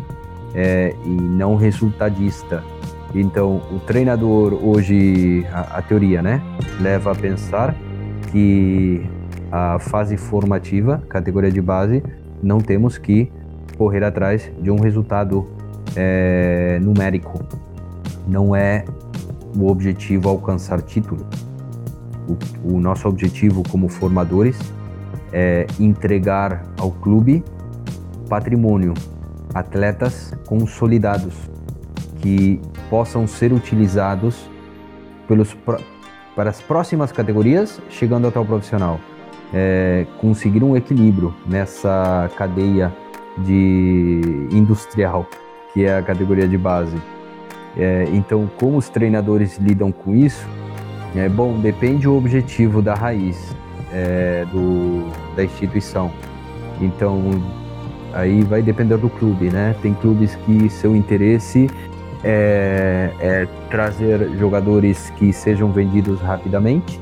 [0.53, 2.63] é, e não resultadista.
[3.13, 6.41] Então, o treinador hoje, a, a teoria, né,
[6.79, 7.75] leva a pensar
[8.31, 9.01] que
[9.51, 12.03] a fase formativa, categoria de base,
[12.41, 13.31] não temos que
[13.77, 15.47] correr atrás de um resultado
[15.95, 17.39] é, numérico.
[18.27, 18.85] Não é
[19.57, 21.25] o objetivo alcançar título.
[22.27, 24.59] O, o nosso objetivo como formadores
[25.33, 27.43] é entregar ao clube
[28.29, 28.93] patrimônio,
[29.55, 31.33] atletas consolidados
[32.19, 34.49] que possam ser utilizados
[35.27, 35.55] pelos,
[36.35, 38.99] para as próximas categorias, chegando até o profissional.
[39.53, 42.93] É, conseguir um equilíbrio nessa cadeia
[43.39, 45.25] de industrial,
[45.73, 46.95] que é a categoria de base.
[47.77, 50.47] É, então, como os treinadores lidam com isso?
[51.15, 53.55] É bom, depende o objetivo da raiz
[53.91, 56.11] é, do, da instituição.
[56.79, 57.41] Então,
[58.13, 59.75] aí vai depender do clube, né?
[59.81, 61.69] Tem clubes que seu interesse
[62.23, 66.99] é, é trazer jogadores que sejam vendidos rapidamente.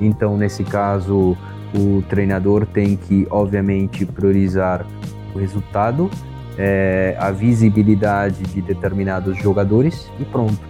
[0.00, 1.36] Então, nesse caso,
[1.74, 4.86] o treinador tem que, obviamente, priorizar
[5.34, 6.10] o resultado,
[6.58, 10.60] é, a visibilidade de determinados jogadores e pronto.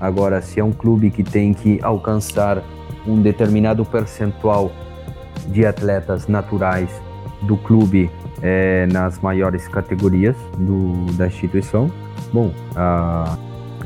[0.00, 2.62] Agora, se é um clube que tem que alcançar
[3.06, 4.72] um determinado percentual
[5.48, 6.88] de atletas naturais
[7.42, 11.90] do clube é, nas maiores categorias do, da instituição,
[12.32, 13.36] bom, a,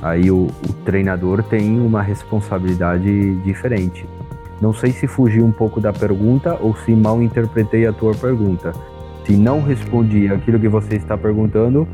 [0.02, 4.06] aí o, o, treinador tem uma responsabilidade diferente.
[4.61, 8.72] Não sei se fugi um pouco da pergunta ou se mal interpretei a tua pergunta.
[9.26, 11.87] Se não respondi aquilo que você está perguntando,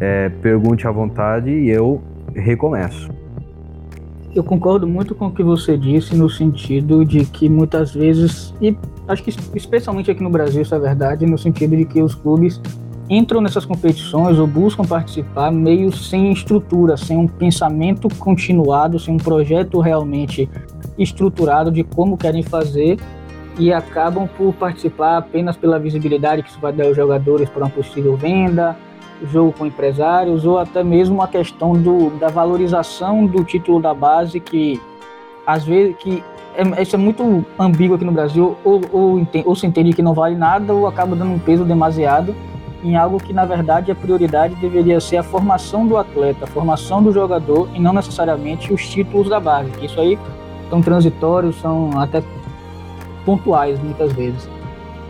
[0.00, 2.02] é, pergunte à vontade e eu
[2.34, 3.08] recomeço.
[4.34, 8.76] Eu concordo muito com o que você disse no sentido de que muitas vezes, e
[9.06, 12.60] acho que especialmente aqui no Brasil isso é verdade, no sentido de que os clubes
[13.12, 19.18] entram nessas competições ou buscam participar meio sem estrutura, sem um pensamento continuado, sem um
[19.18, 20.48] projeto realmente
[20.98, 22.98] estruturado de como querem fazer
[23.58, 27.70] e acabam por participar apenas pela visibilidade que isso vai dar aos jogadores para uma
[27.70, 28.74] possível venda,
[29.30, 34.40] jogo com empresários ou até mesmo a questão do, da valorização do título da base
[34.40, 34.80] que
[35.46, 36.24] às vezes que
[36.56, 40.14] é, isso é muito ambíguo aqui no Brasil ou, ou, ou se entende que não
[40.14, 42.34] vale nada ou acaba dando um peso demasiado
[42.82, 47.02] em algo que na verdade a prioridade deveria ser a formação do atleta, a formação
[47.02, 49.70] do jogador e não necessariamente os títulos da base.
[49.82, 50.18] Isso aí
[50.68, 52.22] são transitórios, são até
[53.24, 54.48] pontuais muitas vezes.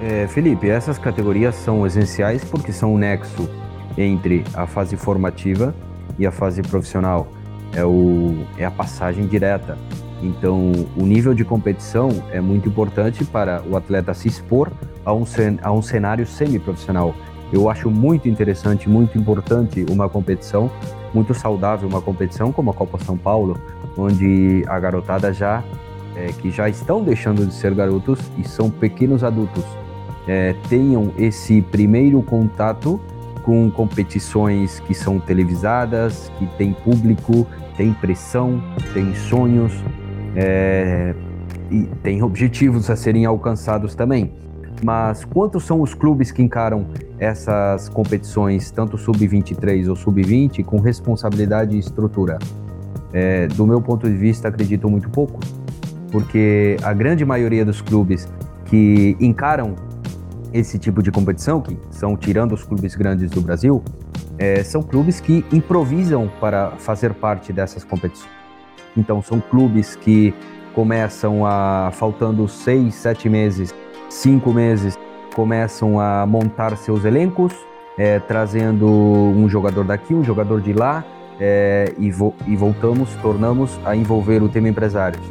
[0.01, 3.49] É, Felipe, essas categorias são essenciais porque são o nexo
[3.97, 5.75] entre a fase formativa
[6.19, 7.29] e a fase profissional.
[7.75, 9.79] É, o, é a passagem direta.
[10.23, 14.71] Então, o nível de competição é muito importante para o atleta se expor
[15.05, 15.25] a um,
[15.63, 17.15] a um cenário semi-profissional.
[17.53, 20.71] Eu acho muito interessante, muito importante uma competição,
[21.13, 23.61] muito saudável uma competição como a Copa São Paulo,
[23.97, 25.63] onde a garotada já
[26.17, 29.65] é, que já estão deixando de ser garotos e são pequenos adultos
[30.27, 33.01] é, tenham esse primeiro contato
[33.43, 38.63] com competições que são televisadas, que tem público, tem pressão,
[38.95, 39.73] tem sonhos
[40.37, 41.15] é,
[41.71, 44.33] e tem objetivos a serem alcançados também.
[44.85, 46.87] Mas quantos são os clubes que encaram
[47.23, 52.37] essas competições, tanto sub-23 ou sub-20, com responsabilidade e estrutura?
[53.13, 55.39] É, do meu ponto de vista, acredito muito pouco,
[56.11, 58.27] porque a grande maioria dos clubes
[58.65, 59.77] que encaram
[60.53, 63.85] esse tipo de competição, que são tirando os clubes grandes do Brasil,
[64.37, 68.33] é, são clubes que improvisam para fazer parte dessas competições.
[68.97, 70.35] Então, são clubes que
[70.75, 73.73] começam a, faltando seis, sete meses,
[74.11, 74.99] cinco meses,
[75.35, 77.53] começam a montar seus elencos,
[77.99, 81.05] é, trazendo um jogador daqui, um jogador de lá,
[81.41, 85.23] é, e, vo e, voltamos, tornamos a envolver o tema empresários.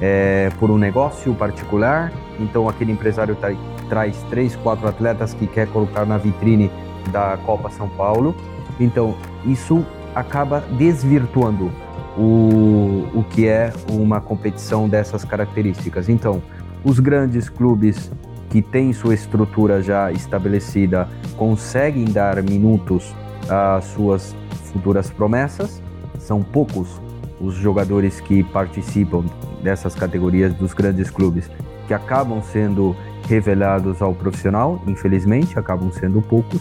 [0.00, 3.54] É, por um negócio particular, então aquele empresário tra
[3.88, 6.70] traz três, quatro atletas que quer colocar na vitrine
[7.10, 8.34] da Copa São Paulo,
[8.78, 11.70] então isso acaba desvirtuando
[12.16, 16.08] o, o que é uma competição dessas características.
[16.08, 16.42] Então,
[16.84, 18.10] os grandes clubes
[18.50, 23.14] que têm sua estrutura já estabelecida conseguem dar minutos
[23.48, 24.36] às suas
[24.72, 25.80] futuras promessas.
[26.18, 27.00] São poucos
[27.40, 29.24] os jogadores que participam
[29.62, 31.50] dessas categorias dos grandes clubes
[31.86, 32.94] que acabam sendo
[33.28, 36.60] revelados ao profissional, infelizmente, acabam sendo poucos.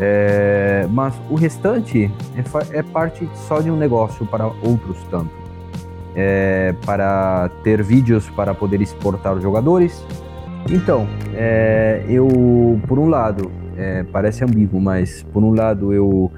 [0.00, 5.30] É, mas o restante é, é, parte só de um negócio para outros tanto.
[6.14, 10.04] É, para ter vídeos para poder exportar os jogadores.
[10.70, 12.28] Então, é, eu,
[12.86, 16.30] por um lado, é, parece ambíguo, mas por um lado eu,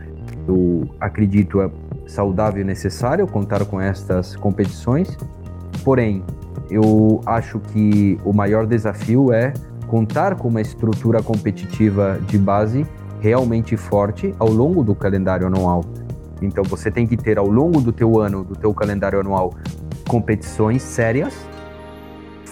[0.47, 1.71] eu acredito é
[2.07, 5.17] saudável e necessário contar com estas competições,
[5.85, 6.23] porém,
[6.71, 9.53] eu acho que o maior desafio é
[9.87, 12.87] contar com uma estrutura competitiva de base
[13.21, 15.85] realmente forte ao longo do calendário anual.
[16.41, 19.53] Então você tem que ter ao longo do teu ano, do teu calendário anual,
[20.09, 21.35] competições sérias,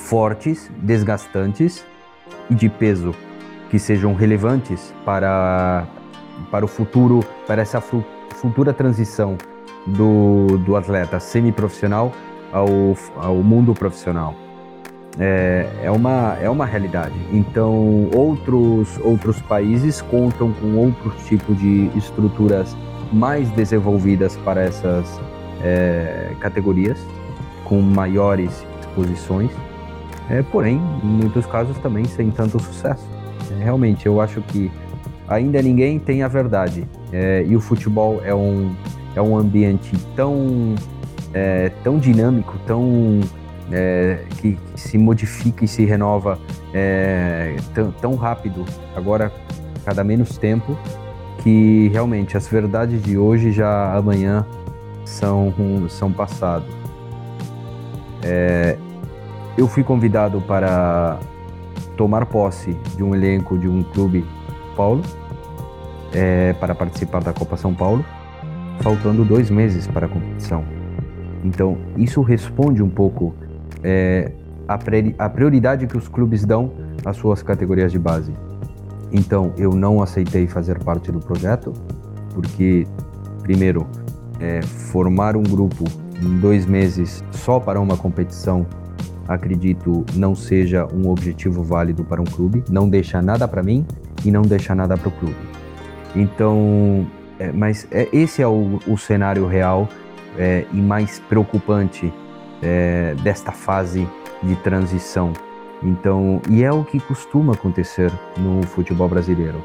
[0.08, 1.84] fortes, desgastantes
[2.50, 3.14] e de peso
[3.70, 5.86] que sejam relevantes para
[6.50, 9.36] para o futuro, para essa futura transição
[9.86, 12.12] do, do atleta semiprofissional
[12.52, 12.68] ao,
[13.16, 14.34] ao mundo profissional
[15.18, 17.14] é, é, uma, é uma realidade.
[17.32, 22.76] Então, outros, outros países contam com outros tipos de estruturas
[23.12, 25.20] mais desenvolvidas para essas
[25.62, 26.98] é, categorias,
[27.64, 29.50] com maiores exposições,
[30.30, 33.06] é, porém, em muitos casos também sem tanto sucesso.
[33.50, 34.70] É, realmente, eu acho que
[35.26, 36.86] ainda ninguém tem a verdade.
[37.12, 38.74] É, e o futebol é um,
[39.14, 40.74] é um ambiente tão,
[41.32, 43.20] é, tão dinâmico, tão
[43.72, 46.38] é, que, que, se modifica e se renova
[46.74, 48.64] é, tão, tão rápido,
[48.94, 49.32] agora
[49.84, 50.76] cada menos tempo,
[51.42, 54.44] que realmente as verdades de hoje já amanhã
[55.04, 55.54] são,
[55.88, 56.66] são passado.
[59.58, 61.18] Eu fui convidado para
[61.96, 64.24] tomar posse de um elenco de um clube
[64.76, 65.02] Paulo
[66.14, 68.04] é, para participar da Copa São Paulo,
[68.82, 70.64] faltando dois meses para a competição.
[71.42, 73.34] Então isso responde um pouco
[73.82, 74.30] é,
[74.68, 76.70] a prioridade que os clubes dão
[77.04, 78.32] às suas categorias de base.
[79.10, 81.72] Então, eu não aceitei fazer parte do projeto,
[82.32, 82.86] porque,
[83.42, 83.86] primeiro,
[84.38, 85.84] é, formar um grupo
[86.22, 88.66] em dois meses só para uma competição,
[89.28, 93.86] acredito, não seja um objetivo válido para um clube, não deixa nada para mim
[94.24, 95.36] e não deixa nada para o clube.
[96.16, 97.06] Então,
[97.38, 99.86] é, mas é, esse é o, o cenário real
[100.38, 102.12] é, e mais preocupante
[102.62, 104.08] é, desta fase
[104.42, 105.32] de transição.
[105.82, 109.62] Então, e é o que costuma acontecer no futebol brasileiro.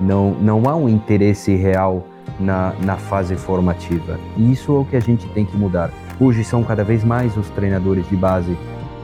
[0.00, 2.04] Não, não há um interesse real
[2.40, 4.18] na, na fase formativa.
[4.36, 5.90] E isso é o que a gente tem que mudar.
[6.18, 8.56] Hoje são cada vez mais os treinadores de base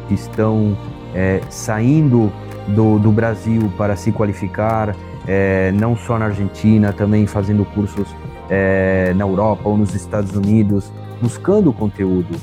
[0.08, 0.76] que estão
[1.14, 2.32] é, saindo
[2.68, 8.08] do, do Brasil para se qualificar, é, não só na Argentina, também fazendo cursos
[8.48, 12.34] é, na Europa ou nos Estados Unidos, buscando conteúdo.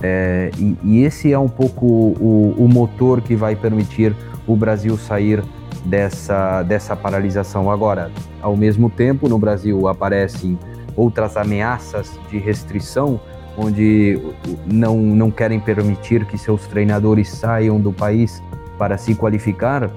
[0.00, 4.14] É, e, e, esse é um pouco o, o, motor que vai permitir
[4.46, 5.42] o Brasil sair
[5.84, 7.68] dessa, dessa paralisação.
[7.68, 10.56] Agora, ao mesmo tempo, no Brasil aparecem
[10.94, 13.20] outras ameaças de restrição,
[13.58, 14.18] onde
[14.66, 18.42] não, não querem permitir que seus treinadores saiam do país
[18.78, 19.90] para se qualificar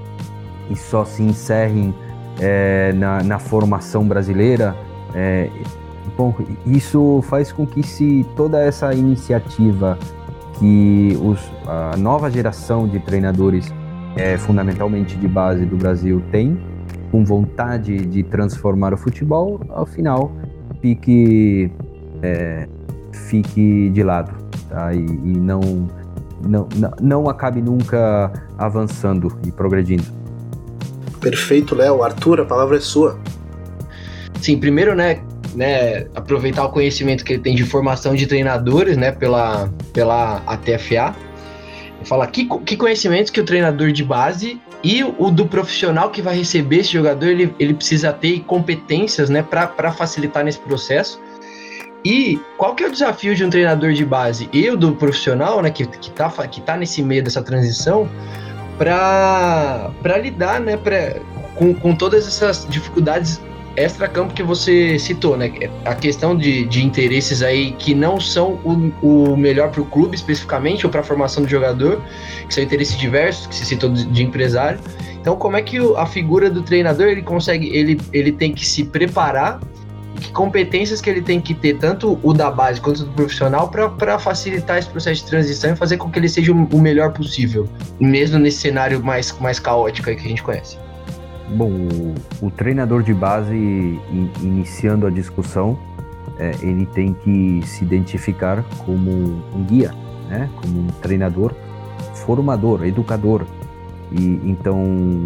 [0.69, 1.93] e só se encerrem
[2.39, 4.75] é, na, na formação brasileira.
[5.13, 5.49] É,
[6.17, 6.33] Bom,
[6.65, 9.97] isso faz com que se toda essa iniciativa
[10.59, 13.73] que os, a nova geração de treinadores,
[14.15, 16.59] é, fundamentalmente de base do Brasil, tem,
[17.11, 20.31] com vontade de transformar o futebol, ao final
[20.81, 21.71] fique,
[22.21, 22.67] é,
[23.11, 24.31] fique de lado
[24.69, 24.93] tá?
[24.93, 25.59] e, e não,
[26.47, 30.05] não, não, não acabe nunca avançando e progredindo.
[31.19, 32.03] Perfeito, Léo.
[32.03, 33.19] Arthur, a palavra é sua.
[34.41, 35.21] Sim, primeiro, né,
[35.53, 41.15] né, aproveitar o conhecimento que ele tem de formação de treinadores, né, pela, pela ATFA.
[42.03, 46.35] Falar que, que conhecimentos que o treinador de base e o do profissional que vai
[46.35, 51.21] receber esse jogador, ele, ele precisa ter competências, né, para facilitar nesse processo.
[52.03, 55.69] E qual que é o desafio de um treinador de base e do profissional, né,
[55.69, 58.09] que, que, tá, que tá nesse meio dessa transição,
[58.77, 61.15] para lidar, né, pra,
[61.55, 63.39] com, com todas essas dificuldades
[63.75, 65.51] extra-campo que você citou, né?
[65.85, 70.15] A questão de, de interesses aí que não são o, o melhor para o clube
[70.15, 72.01] especificamente ou para a formação do jogador,
[72.47, 74.79] que são interesses diversos, que se citou de, de empresário.
[75.19, 78.83] Então, como é que a figura do treinador ele consegue, ele, ele tem que se
[78.83, 79.59] preparar
[80.21, 84.19] que competências que ele tem que ter, tanto o da base quanto do profissional, para
[84.19, 87.67] facilitar esse processo de transição e fazer com que ele seja o melhor possível,
[87.99, 90.77] mesmo nesse cenário mais, mais caótico que a gente conhece.
[91.49, 95.77] Bom, o, o treinador de base, in, iniciando a discussão,
[96.37, 99.11] é, ele tem que se identificar como
[99.53, 99.91] um guia,
[100.29, 100.49] né?
[100.61, 101.53] como um treinador
[102.13, 103.45] formador, educador.
[104.11, 105.23] E então,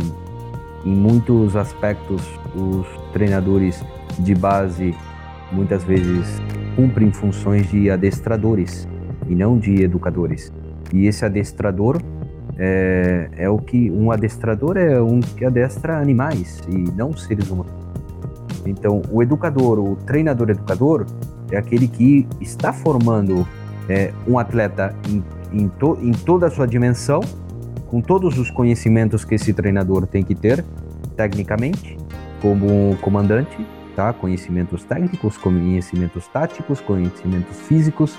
[0.86, 2.22] em muitos aspectos,
[2.56, 3.84] os treinadores
[4.20, 4.93] de base
[5.51, 6.41] muitas vezes
[6.76, 8.88] cumprem funções de adestradores
[9.28, 10.51] e não de educadores.
[10.93, 12.01] E esse adestrador
[12.57, 17.74] é, é o que um adestrador é um que adestra animais e não seres humanos.
[18.66, 21.05] Então, o educador, o treinador educador,
[21.51, 23.47] é aquele que está formando
[23.88, 27.22] é, um atleta em, em, to, em toda a sua dimensão,
[27.88, 30.66] com todos os conhecimentos que esse treinador tem que ter,
[31.16, 31.97] tecnicamente,
[32.41, 33.55] como comandante,
[33.96, 34.12] tá?
[34.14, 38.18] Conhecimentos técnicos, conhecimentos táticos, conhecimentos físicos,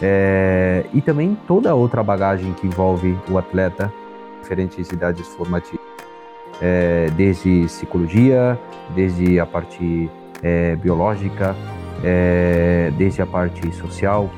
[0.00, 3.92] é, e também toda outra bagagem que envolve o atleta,
[4.40, 5.84] diferentes idades formativas,
[6.60, 8.58] é, desde psicologia,
[8.94, 10.10] desde a parte
[10.42, 11.56] é, biológica,
[12.98, 14.30] desde a parte social,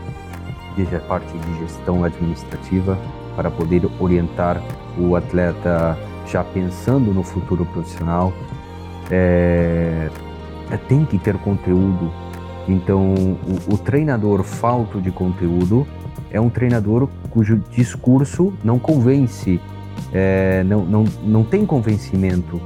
[0.76, 2.97] desde a parte de gestão administrativa,
[3.34, 4.62] para poder orientar
[4.97, 8.32] o atleta já pensando no futuro profissional.
[9.11, 10.09] É,
[10.76, 12.10] tem que ter conteúdo
[12.68, 15.86] então, o, o treinador falto de conteúdo
[16.30, 19.58] é um treinador cujo discurso não convence,
[20.12, 22.60] é, não, não, não tem convencimento.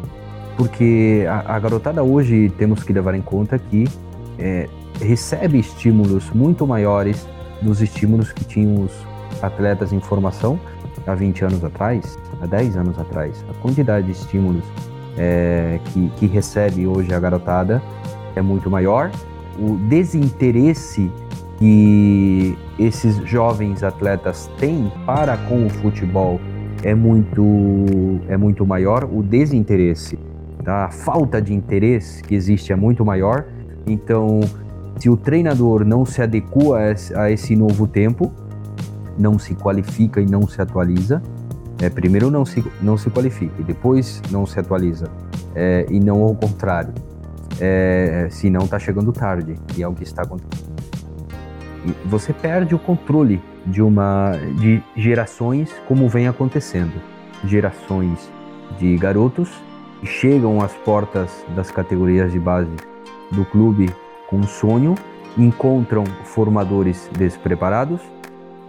[0.56, 3.84] Porque a, a, garotada hoje temos que levar em conta que
[4.38, 4.68] é,
[5.00, 7.26] recebe estímulos muito maiores
[7.62, 8.92] dos estímulos que tinham os
[9.40, 10.58] atletas em formação
[11.06, 13.44] há 20 anos atrás, há 10 anos atrás.
[13.48, 14.64] A quantidade de estímulos
[15.16, 17.82] é, que, que recebe hoje a garotada
[18.34, 19.10] é muito maior
[19.58, 21.10] o desinteresse
[21.58, 26.40] que esses jovens atletas têm para com o futebol
[26.82, 27.44] é muito,
[28.28, 30.18] é muito maior, o desinteresse,
[30.64, 30.86] tá?
[30.86, 33.44] a falta de interesse que existe é muito maior.
[33.86, 34.40] Então,
[34.98, 36.78] se o treinador não se adequa
[37.14, 38.32] a esse novo tempo,
[39.16, 41.22] não se qualifica e não se atualiza,
[41.80, 45.10] é, primeiro não se, não se qualifica depois não se atualiza,
[45.54, 46.92] é, e não ao contrário
[47.60, 50.72] é, se não está chegando tarde, e é o que está acontecendo.
[51.84, 56.92] E você perde o controle de uma de gerações como vem acontecendo.
[57.44, 58.30] Gerações
[58.78, 59.50] de garotos
[60.00, 62.70] que chegam às portas das categorias de base
[63.30, 63.90] do clube
[64.28, 64.94] com um sonho,
[65.36, 68.00] encontram formadores despreparados,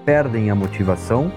[0.06, 1.32] perdem a motivação,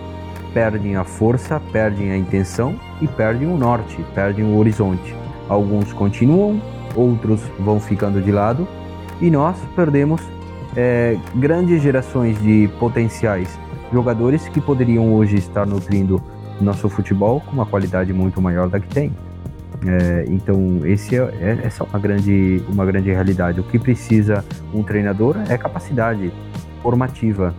[0.56, 5.14] perdem a força, perdem a intenção e perdem o norte, perdem o horizonte.
[5.50, 6.58] Alguns continuam,
[6.94, 8.66] outros vão ficando de lado
[9.20, 10.22] e nós perdemos
[10.74, 13.50] é, grandes gerações de potenciais
[13.92, 16.22] jogadores que poderiam hoje estar nutrindo
[16.58, 19.12] nosso futebol com uma qualidade muito maior da que tem.
[19.86, 23.60] É, então, esse é, é, essa é uma grande, uma grande realidade.
[23.60, 24.42] O que precisa
[24.72, 26.32] um treinador é capacidade
[26.82, 27.54] formativa.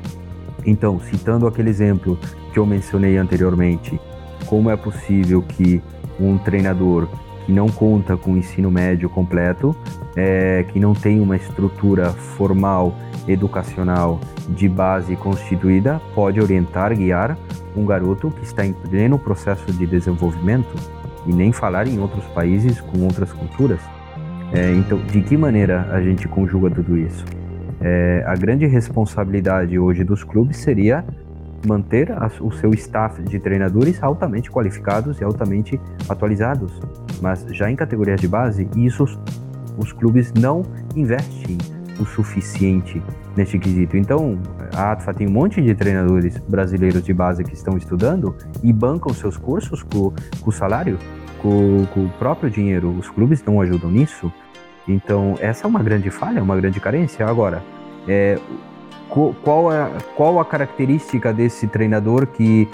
[0.68, 2.20] Então, citando aquele exemplo
[2.51, 3.99] que eu mencionei anteriormente,
[4.45, 5.82] como é possível que
[6.20, 7.07] um treinador
[7.45, 9.74] que não conta com ensino médio completo,
[10.13, 12.93] é, que não tem uma estrutura formal
[13.26, 17.38] educacional de base constituída, pode orientar, guiar
[17.74, 20.76] um garoto que está em pleno processo de desenvolvimento
[21.26, 23.80] e nem falar em outros países com outras culturas.
[24.51, 27.24] É, então, de que maneira a gente conjuga tudo isso?
[27.82, 31.05] É, a grande responsabilidade hoje dos clubes seria
[31.65, 36.80] manter a, o seu staff de treinadores altamente qualificados e altamente atualizados.
[37.21, 39.19] Mas já em categorias de base, isso os,
[39.78, 40.63] os clubes não
[40.95, 41.57] investem
[41.99, 43.01] o suficiente
[43.36, 43.97] neste quesito.
[43.97, 44.39] Então,
[44.75, 49.13] a ATFA tem um monte de treinadores brasileiros de base que estão estudando e bancam
[49.13, 50.97] seus cursos com, com salário
[51.41, 52.89] com o próprio dinheiro.
[52.97, 54.32] Os clubes não ajudam nisso.
[54.88, 57.25] Então, essa é uma grande falha, uma grande carência.
[57.25, 57.63] Agora,
[58.07, 58.39] é,
[59.43, 62.69] qual, é, qual a característica desse treinador que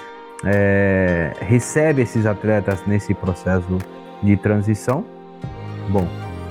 [0.45, 3.77] é, recebe esses atletas nesse processo
[4.21, 5.03] de transição?
[5.89, 6.07] Bom,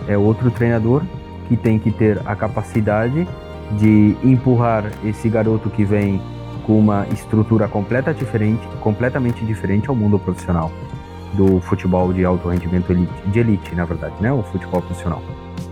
[0.08, 1.02] é outro treinador
[1.48, 3.26] que tem que ter a capacidade
[3.78, 6.20] de empurrar esse garoto que vem
[6.66, 10.70] com uma estrutura completa diferente, completamente diferente ao mundo profissional
[11.34, 14.32] do futebol de alto rendimento elite, de elite, na verdade, né?
[14.32, 15.22] O futebol profissional.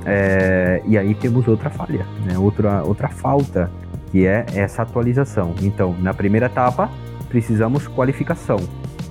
[0.05, 2.39] É, e aí temos outra falha, né?
[2.39, 3.71] outra, outra falta,
[4.11, 5.55] que é essa atualização.
[5.63, 6.91] Então, na primeira etapa,
[7.29, 8.59] precisamos qualificação.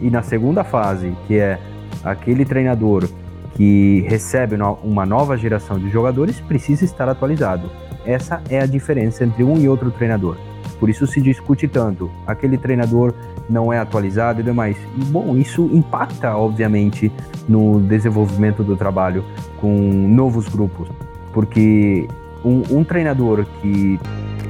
[0.01, 1.59] E na segunda fase, que é
[2.03, 3.07] aquele treinador
[3.55, 7.69] que recebe uma nova geração de jogadores, precisa estar atualizado.
[8.05, 10.37] Essa é a diferença entre um e outro treinador.
[10.79, 12.09] Por isso se discute tanto.
[12.25, 13.13] Aquele treinador
[13.49, 14.77] não é atualizado e demais.
[14.97, 17.11] E, bom, isso impacta, obviamente,
[17.47, 19.23] no desenvolvimento do trabalho
[19.59, 19.69] com
[20.07, 20.87] novos grupos.
[21.33, 22.07] Porque
[22.43, 23.99] um, um treinador que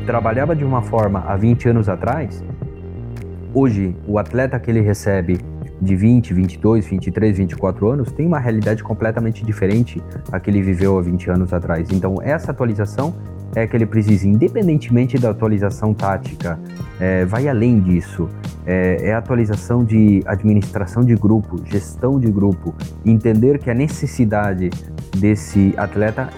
[0.06, 2.44] trabalhava de uma forma há 20 anos atrás,
[3.54, 5.40] hoje o atleta que ele recebe
[5.82, 10.98] de 20, 22, 23, 24 anos tem uma realidade completamente diferente a que ele viveu
[10.98, 11.90] há 20 anos atrás.
[11.92, 13.14] Então, essa atualização
[13.56, 16.60] é que ele precisa, independentemente da atualização tática,
[17.00, 18.30] é, vai além disso.
[18.66, 24.70] É, é atualização de administração de grupo, gestão de grupo, entender que a necessidade
[25.18, 26.30] desse atleta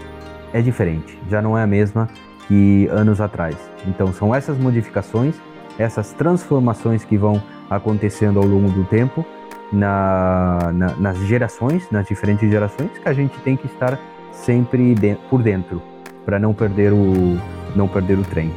[0.53, 2.07] é diferente, já não é a mesma
[2.47, 3.57] que anos atrás.
[3.87, 5.35] Então, são essas modificações,
[5.77, 9.25] essas transformações que vão acontecendo ao longo do tempo
[9.71, 13.99] na, na, nas gerações, nas diferentes gerações, que a gente tem que estar
[14.31, 15.81] sempre de, por dentro
[16.25, 17.39] para não perder o
[17.75, 18.51] não perder o trem.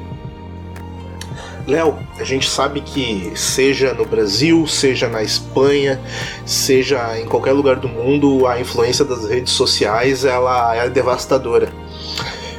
[1.67, 5.99] Léo, a gente sabe que seja no Brasil, seja na Espanha,
[6.45, 11.73] seja em qualquer lugar do mundo, a influência das redes sociais ela é devastadora.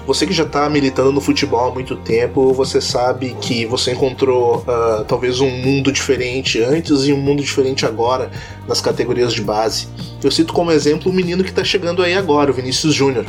[0.08, 4.58] Você que já está militando no futebol há muito tempo, você sabe que você encontrou
[4.58, 8.32] uh, talvez um mundo diferente antes e um mundo diferente agora
[8.68, 9.88] nas categorias de base.
[10.24, 13.26] Eu cito como exemplo o menino que está chegando aí agora, o Vinícius Júnior.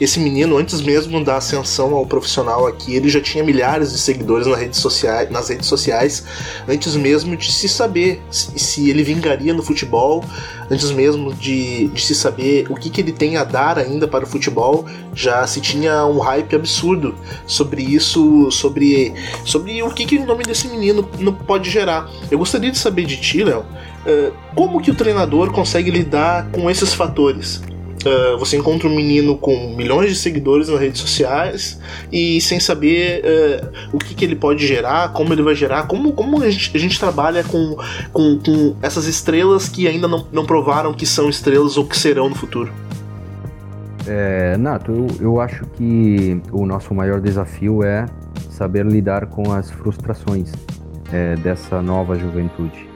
[0.00, 4.46] Esse menino, antes mesmo da ascensão ao profissional aqui, ele já tinha milhares de seguidores
[4.46, 6.24] nas redes sociais, nas redes sociais
[6.68, 10.24] antes mesmo de se saber se, ele vingaria no futebol,
[10.70, 14.24] antes mesmo de, de se saber o que, que ele tem a dar ainda para
[14.24, 17.14] o futebol, já se tinha um hype absurdo
[17.46, 19.12] sobre isso, sobre,
[19.44, 22.08] sobre o que, que o nome desse menino não pode gerar.
[22.30, 26.70] Eu gostaria de saber de ti, Léo, uh, como que o treinador consegue lidar com
[26.70, 27.62] esses fatores?
[28.00, 31.78] Uh, você encontra um menino com milhões de seguidores nas redes sociais
[32.10, 36.12] e sem saber uh, o que, que, ele pode gerar, como ele vai gerar, como,
[36.12, 37.76] como a, gente, a gente trabalha com,
[38.10, 42.30] com, com, essas estrelas que ainda não, não provaram que são estrelas ou que serão
[42.30, 42.72] no futuro.
[44.06, 48.06] É, Nato, eu, eu acho que o nosso maior desafio é
[48.48, 50.52] saber lidar com as frustrações
[51.12, 52.88] é, dessa nova juventude.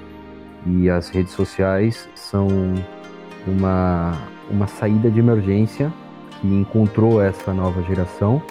[0.67, 2.49] E as redes sociais são
[3.47, 5.93] uma uma saída de emergência
[6.41, 8.43] que encontrou essa nova geração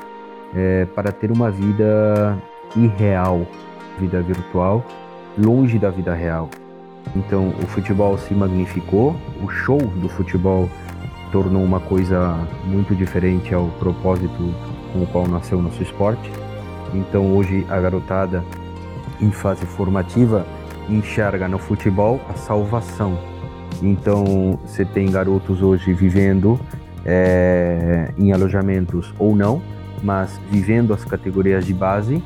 [0.55, 2.37] é, para ter uma vida
[2.75, 3.45] irreal,
[3.99, 4.83] vida virtual,
[5.37, 6.49] longe da vida real.
[7.15, 10.69] Então o futebol se magnificou, o show do futebol
[11.31, 14.53] tornou uma coisa muito diferente ao propósito
[14.91, 16.31] com o qual nasceu nosso esporte.
[16.93, 18.43] Então hoje a garotada
[19.19, 20.45] em fase formativa
[20.89, 23.17] enxerga no futebol a salvação
[23.81, 26.59] então, você tem garotos hoje vivendo
[27.05, 29.61] é, em alojamentos ou não,
[30.01, 32.23] mas vivendo as categorias de base,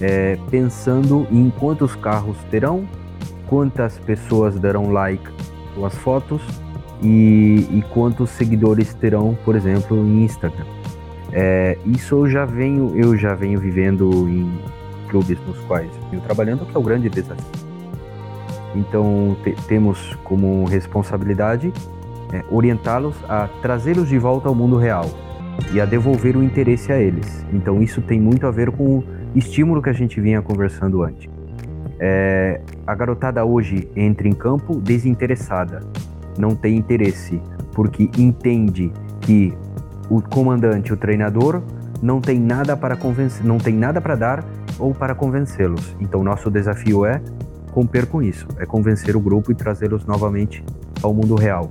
[0.00, 2.86] é, pensando em quantos carros terão,
[3.46, 5.28] quantas pessoas darão like
[5.84, 6.42] às fotos
[7.02, 10.64] e, e, quantos seguidores terão, por exemplo, em Instagram.
[11.32, 14.58] É, isso eu já venho, eu já venho vivendo em
[15.08, 17.75] clubes nos quais venho trabalhando, que é o grande desafio.
[18.76, 21.72] Então, te, temos como responsabilidade
[22.32, 25.06] é, orientá-los a trazê-los de volta ao mundo real
[25.72, 27.44] e a devolver o interesse a eles.
[27.52, 29.04] Então, isso tem muito a ver com o
[29.34, 31.30] estímulo que a gente vinha conversando antes.
[31.98, 35.80] É, a garotada hoje entra em campo desinteressada,
[36.38, 37.40] não tem interesse,
[37.72, 39.54] porque entende que
[40.10, 41.62] o comandante, o treinador,
[42.02, 44.44] não tem nada para convencer, não tem nada para dar
[44.78, 45.96] ou para convencê-los.
[45.98, 47.22] Então, nosso desafio é
[47.76, 50.64] romper com isso, é convencer o grupo e trazê-los novamente
[51.02, 51.70] ao mundo real.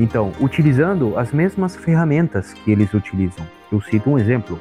[0.00, 3.46] Então, utilizando as mesmas ferramentas que eles utilizam.
[3.70, 4.58] Eu cito um exemplo.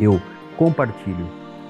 [0.00, 0.20] Eu
[0.56, 1.24] compartilho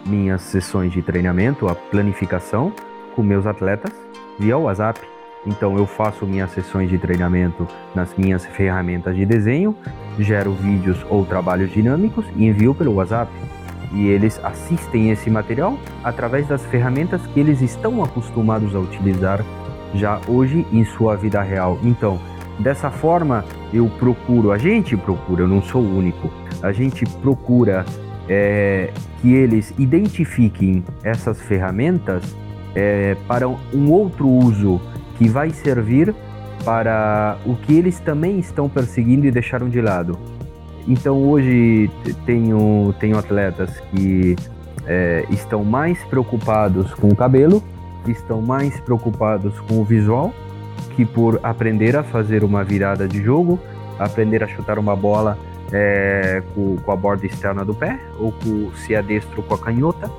[0.07, 2.73] minhas sessões de treinamento, a planificação,
[3.15, 3.93] com meus atletas
[4.39, 4.99] via WhatsApp.
[5.47, 9.77] Então eu faço minhas sessões de treinamento nas minhas ferramentas de desenho,
[10.19, 13.31] gero vídeos ou trabalhos dinâmicos e envio pelo WhatsApp.
[13.93, 19.45] E eles assistem esse material através das ferramentas que eles estão acostumados a utilizar
[19.95, 21.79] já hoje em sua vida real.
[21.83, 22.21] Então,
[22.59, 26.31] dessa forma, eu procuro, a gente procura, eu não sou o único,
[26.63, 27.85] a gente procura
[28.29, 32.23] é, que eles identifiquem essas ferramentas
[32.75, 34.81] é, para um outro uso
[35.19, 36.15] que vai servir
[36.65, 40.19] para o que eles também estão perseguindo e deixaram de lado.
[40.89, 41.91] Então hoje
[42.25, 44.37] tenho, tenho atletas que
[44.87, 47.63] é, estão mais preocupados com o cabelo,
[48.07, 50.33] estão mais preocupados com o visual,
[50.97, 53.59] que por aprender a fazer uma virada de jogo,
[53.99, 55.39] aprender a chutar uma bola
[55.73, 59.59] é, com, com, a borda externa do pé, ou com, se é destro com a
[59.59, 60.11] canhota.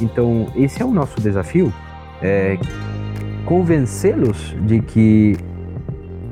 [0.00, 1.72] Então esse é o nosso desafio,
[2.22, 2.58] é,
[3.44, 5.36] convencê-los de que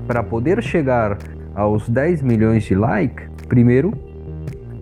[0.06, 1.18] para poder chegar
[1.54, 3.92] aos 10 milhões de likes, primeiro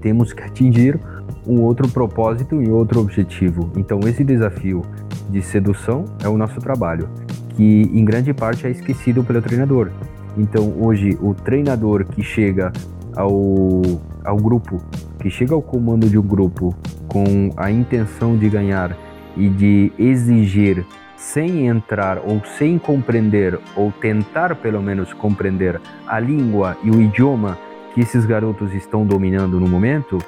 [0.01, 0.97] temos que atingir
[1.45, 3.69] um outro propósito e outro objetivo.
[3.77, 4.83] Então esse desafio
[5.29, 7.09] de sedução é o nosso trabalho,
[7.57, 9.91] que em grande parte é esquecido pelo treinador.
[10.39, 12.73] Então hoje o treinador que chega
[13.17, 13.83] ao,
[14.25, 14.81] ao grupo,
[15.19, 16.73] que chega ao comando de um grupo
[17.09, 18.97] com a intenção de ganhar
[19.37, 26.77] e de exigir sem entrar ou sem compreender ou tentar pelo menos compreender a língua
[26.85, 27.59] e o idioma
[27.95, 30.19] que esses garotos estão dominando no momento,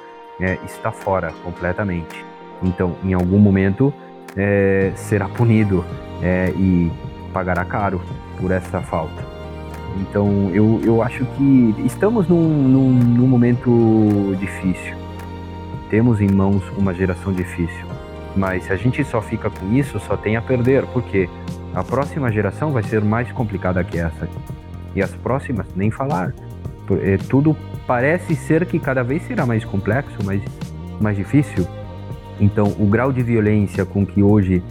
[0.40, 2.24] é, está fora completamente.
[2.62, 3.92] Então, em algum momento,
[4.36, 5.84] é, será punido
[6.22, 6.90] é, e
[7.32, 8.00] pagará caro
[8.40, 9.22] por essa falta.
[10.00, 14.96] Então, eu, eu acho que estamos num, num, num momento difícil.
[15.90, 17.86] Temos em mãos uma geração difícil.
[18.34, 21.28] Mas se a gente só fica com isso, só tem a perder, porque
[21.74, 24.28] a próxima geração vai ser mais complicada que essa.
[24.94, 26.32] E as próximas, nem falar.
[27.01, 30.43] É, tudo parece ser que cada vez será mais complexo, mais,
[31.01, 31.66] mais difícil.
[32.40, 34.62] Então, o grau de violência com que hoje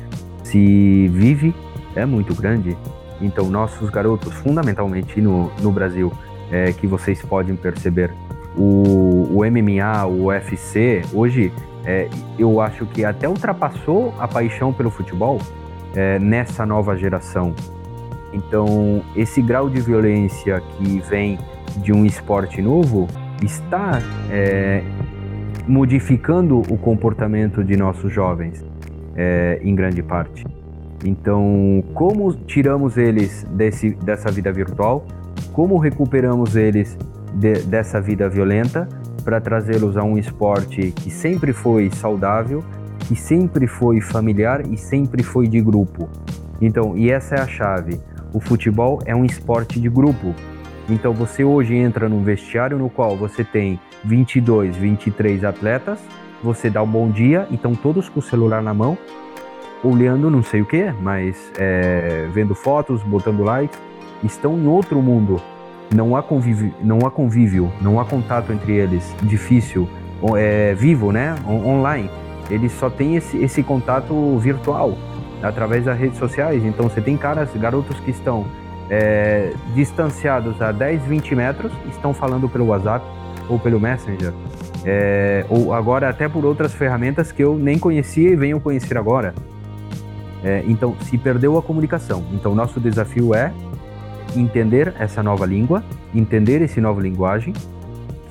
[0.44, 1.54] se vive
[1.96, 2.76] é muito grande.
[3.22, 6.12] Então, nossos garotos, fundamentalmente no, no Brasil,
[6.52, 8.12] é, que vocês podem perceber,
[8.58, 11.54] o, o MMA, o UFC, hoje
[11.86, 15.40] é, eu acho que até ultrapassou a paixão pelo futebol
[15.96, 17.56] é, nessa nova geração.
[18.34, 21.38] Então, esse grau de violência que vem
[21.78, 23.08] de um esporte novo
[23.44, 24.84] está é,
[25.68, 28.64] modificando o comportamento de nossos jovens,
[29.16, 30.46] é, em grande parte.
[31.04, 35.06] Então, como tiramos eles desse, dessa vida virtual?
[35.52, 36.98] Como recuperamos eles
[37.34, 38.88] de, dessa vida violenta?
[39.22, 42.64] para trazê-los a um esporte que sempre foi saudável,
[43.08, 46.10] que sempre foi familiar e sempre foi de grupo.
[46.60, 48.00] Então, e essa é a chave.
[48.34, 50.34] O futebol é um esporte de grupo.
[50.90, 56.00] Então, você hoje entra num vestiário no qual você tem 22, 23 atletas,
[56.44, 58.98] você dá um bom dia e estão todos com o celular na mão,
[59.84, 63.80] olhando não sei o que, mas é, vendo fotos, botando likes,
[64.24, 65.42] estão em outro mundo
[65.94, 69.88] não há convívio, não há convívio, não há contato entre eles, difícil,
[70.38, 72.10] é, vivo, né, On online.
[72.50, 74.98] Eles só têm esse, esse contato virtual
[75.42, 76.64] através das redes sociais.
[76.64, 78.46] Então você tem caras, garotos que estão
[78.92, 83.06] é, distanciados a 10, 20 metros, estão falando pelo WhatsApp
[83.48, 84.34] ou pelo Messenger.
[84.84, 89.34] É, ou agora até por outras ferramentas que eu nem conhecia e venho conhecer agora.
[90.44, 92.26] É, então se perdeu a comunicação.
[92.34, 93.54] Então nosso desafio é
[94.36, 95.82] entender essa nova língua,
[96.14, 97.54] entender esse nova linguagem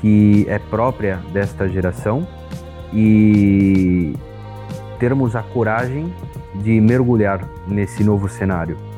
[0.02, 2.26] que é própria desta geração
[2.92, 4.14] e
[4.98, 6.12] termos a coragem
[6.56, 8.89] de mergulhar nesse novo cenário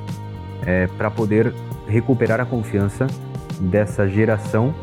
[0.67, 1.53] é, para poder
[1.87, 3.07] recuperar a confiança
[3.61, 4.75] dessa geração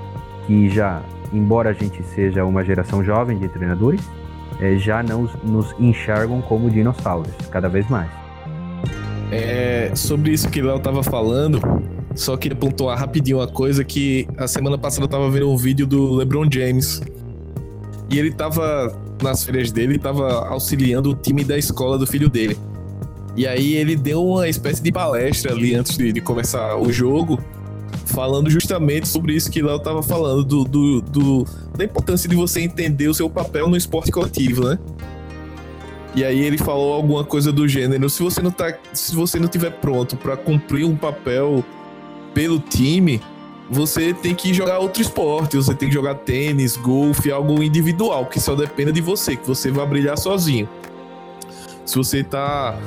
[0.45, 1.01] que já,
[1.33, 4.01] embora a gente seja uma geração jovem de treinadores,
[4.59, 8.09] é, já não nos enxergam como dinossauros, cada vez mais.
[9.31, 11.61] É, sobre isso que o Léo estava falando,
[12.15, 15.85] só queria pontuar rapidinho uma coisa que a semana passada eu tava vendo um vídeo
[15.85, 17.01] do LeBron James.
[18.09, 22.57] E ele tava nas férias dele, tava auxiliando o time da escola do filho dele.
[23.39, 27.41] E aí ele deu uma espécie de palestra ali antes de, de começar o jogo,
[28.05, 32.59] falando justamente sobre isso que Léo tava falando, do, do, do, da importância de você
[32.59, 34.77] entender o seu papel no esporte coletivo, né?
[36.13, 39.47] E aí ele falou alguma coisa do gênero: se você não tá, se você não
[39.47, 41.63] tiver pronto para cumprir um papel
[42.33, 43.21] pelo time,
[43.69, 48.37] você tem que jogar outro esporte, você tem que jogar tênis, golfe, algo individual, que
[48.37, 50.67] só dependa de você, que você vai brilhar sozinho.
[51.85, 52.77] Se você tá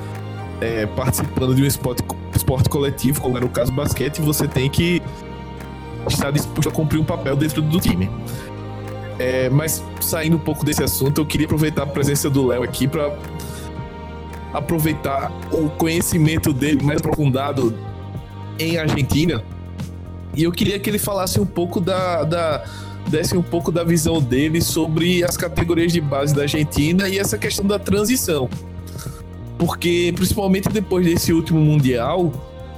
[0.62, 2.04] é, participando de um esporte,
[2.34, 5.02] esporte coletivo, como era o caso do basquete, você tem que
[6.08, 8.08] estar disposto a cumprir um papel dentro do time.
[9.18, 12.86] É, mas saindo um pouco desse assunto, eu queria aproveitar a presença do Léo aqui
[12.86, 13.12] para
[14.52, 17.76] aproveitar o conhecimento dele mais aprofundado
[18.58, 19.42] em Argentina.
[20.34, 22.64] E eu queria que ele falasse um pouco da, da
[23.08, 27.36] desse um pouco da visão dele sobre as categorias de base da Argentina e essa
[27.36, 28.48] questão da transição.
[29.64, 32.32] Porque, principalmente depois desse último Mundial,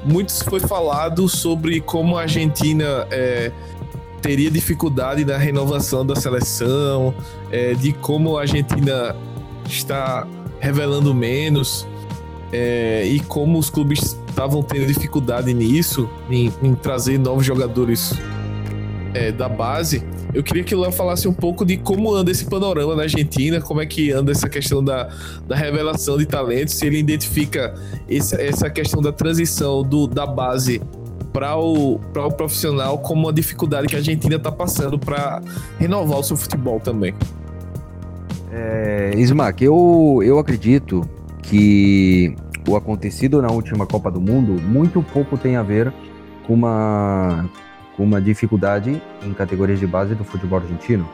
[0.05, 3.51] muito foi falado sobre como a Argentina é,
[4.21, 7.15] teria dificuldade na renovação da seleção,
[7.51, 9.17] é, de como a Argentina
[9.67, 10.29] está
[10.61, 11.89] revelando menos
[12.53, 18.13] é, e como os clubes estavam tendo dificuldade nisso, em, em trazer novos jogadores
[19.15, 20.03] é, da base.
[20.35, 23.61] Eu queria que o Léo falasse um pouco de como anda esse panorama na Argentina,
[23.61, 25.09] como é que anda essa questão da,
[25.47, 27.75] da revelação de talentos, se ele identifica
[28.09, 30.83] esse, essa questão da transição do, da base
[31.33, 35.41] para o, o profissional como uma dificuldade que a Argentina está passando para
[35.79, 37.15] renovar o seu futebol também.
[38.53, 39.13] É,
[39.61, 41.09] eu, eu acredito
[41.43, 42.37] que
[42.69, 45.93] o acontecido na última Copa do Mundo muito pouco tem a ver
[46.47, 47.49] com uma,
[47.99, 51.09] uma dificuldade em categorias de base do futebol argentino.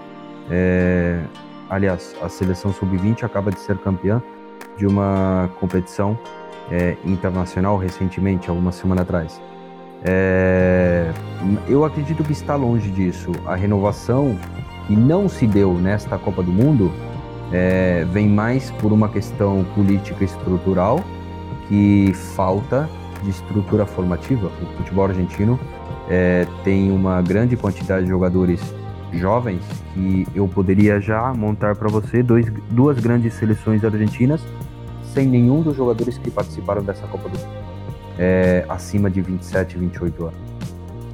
[0.51, 1.23] É,
[1.69, 4.23] aliás, a seleção sub-20 acaba de ser campeã
[4.77, 6.19] de uma competição
[6.71, 9.41] é, internacional recentemente, alguma semana atrás.
[10.03, 11.13] É,
[11.69, 13.33] eu acredito que está longe disso.
[13.47, 14.39] A renovação
[14.87, 16.91] que não se deu nesta Copa do Mundo
[17.53, 21.05] é, vem mais por uma questão política estrutural
[21.69, 22.89] que falta
[23.23, 24.47] de estrutura formativa.
[24.47, 25.61] O futebol argentino
[26.11, 28.61] é, tem uma grande quantidade de jogadores
[29.13, 29.63] jovens
[29.95, 34.41] que eu poderia já montar para você dois, duas grandes seleções argentinas
[35.15, 37.71] sem nenhum dos jogadores que participaram dessa Copa do Mundo
[38.21, 40.39] é, acima de 27, 28 anos.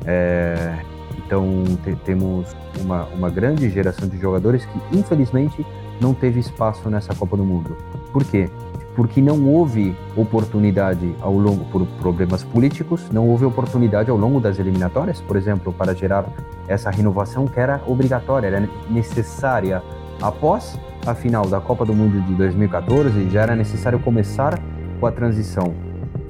[0.04, 0.76] É,
[1.18, 5.64] então te, temos uma, uma grande geração de jogadores que infelizmente
[6.00, 7.76] não teve espaço nessa Copa do Mundo.
[8.12, 8.50] Por quê?
[8.96, 14.58] Porque não houve oportunidade ao longo por problemas políticos, não houve oportunidade ao longo das
[14.58, 16.24] eliminatórias, por exemplo, para gerar
[16.66, 19.82] essa renovação que era obrigatória, era necessária
[20.20, 24.58] após a final da Copa do Mundo de 2014, já era necessário começar
[24.98, 25.74] com a transição.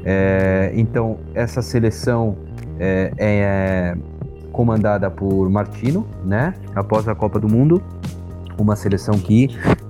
[0.04, 2.36] É, então essa seleção
[2.78, 3.96] é, é
[4.52, 6.54] comandada por Martino, né?
[6.74, 7.82] Após a Copa do Mundo,
[8.58, 9.48] uma seleção que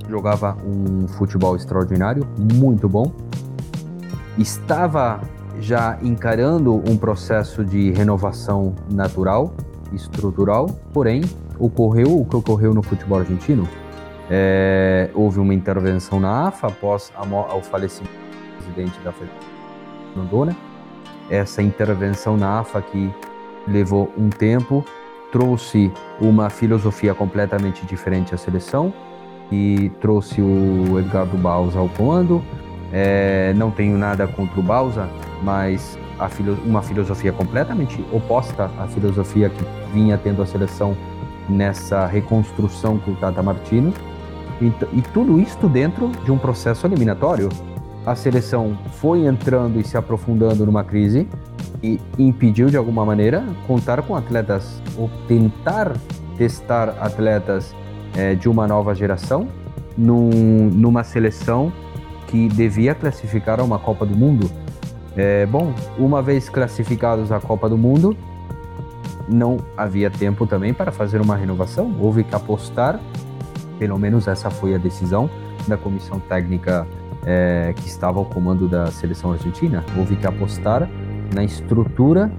[0.08, 3.12] jogava um futebol extraordinário, muito bom.
[4.38, 5.20] Estava
[5.60, 9.54] já encarando um processo de renovação natural,
[9.92, 11.22] estrutural, porém
[11.58, 13.68] ocorreu o que ocorreu no futebol argentino.
[14.28, 17.12] É, houve uma intervenção na AFA após
[17.54, 20.56] o falecimento do presidente da Federação
[21.30, 23.10] Essa intervenção na AFA que
[23.68, 24.84] levou um tempo
[25.30, 28.92] trouxe uma filosofia completamente diferente à seleção
[29.50, 32.42] e trouxe o Edgardo Bausa ao comando.
[32.92, 35.08] É, não tenho nada contra o Bausa,
[35.42, 35.98] mas
[36.30, 40.96] filo uma filosofia completamente oposta à filosofia que vinha tendo a seleção
[41.48, 43.92] nessa reconstrução com o Tata Martino.
[44.60, 47.48] E, e tudo isso dentro de um processo eliminatório.
[48.07, 51.28] A seleção foi entrando e se aprofundando numa crise
[51.82, 55.92] e impediu de alguma maneira contar com atletas ou tentar
[56.38, 57.74] testar atletas
[58.16, 59.48] é, de uma nova geração
[59.98, 60.30] num,
[60.72, 61.72] numa seleção
[62.28, 64.48] que devia classificar a uma Copa do Mundo.
[65.16, 68.16] É, bom, uma vez classificados à Copa do Mundo,
[69.28, 71.92] não havia tempo também para fazer uma renovação.
[71.98, 73.00] Houve que apostar,
[73.80, 75.28] pelo menos essa foi a decisão
[75.66, 76.86] da comissão técnica
[77.26, 79.84] é, que estava ao comando da seleção argentina.
[79.98, 80.88] Houve que apostar
[81.34, 82.30] na estrutura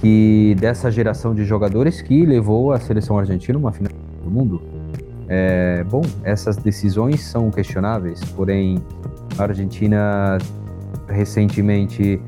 [0.00, 4.60] que dessa geração de jogadores que levou a seleção argentina a uma final do mundo.
[5.28, 8.82] É, bom, essas decisões são questionáveis, porém
[9.38, 10.36] a Argentina
[11.08, 12.20] recentemente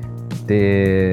[0.47, 1.11] te,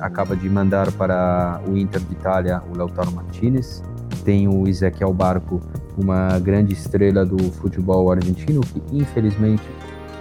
[0.00, 3.82] acaba de mandar para o Inter de Itália o Lautaro Martinez,
[4.24, 5.60] tem o Ezequiel Barco,
[5.96, 9.62] uma grande estrela do futebol argentino que infelizmente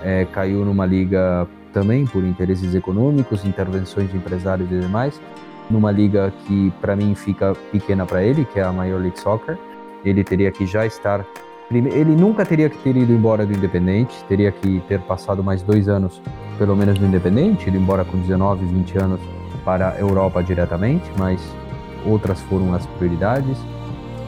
[0.04, 5.20] é, caiu numa liga também por interesses econômicos, intervenções de empresários e demais,
[5.70, 9.58] numa liga que para mim fica pequena para ele, que é a Major League Soccer.
[10.04, 11.26] Ele teria que já estar.
[11.72, 15.88] Ele nunca teria que ter ido embora do Independente, teria que ter passado mais dois
[15.88, 16.22] anos,
[16.58, 19.22] pelo menos, no Independente, ido embora com 19, 20 anos
[19.64, 21.40] para a Europa diretamente, mas
[22.06, 23.58] outras foram as prioridades.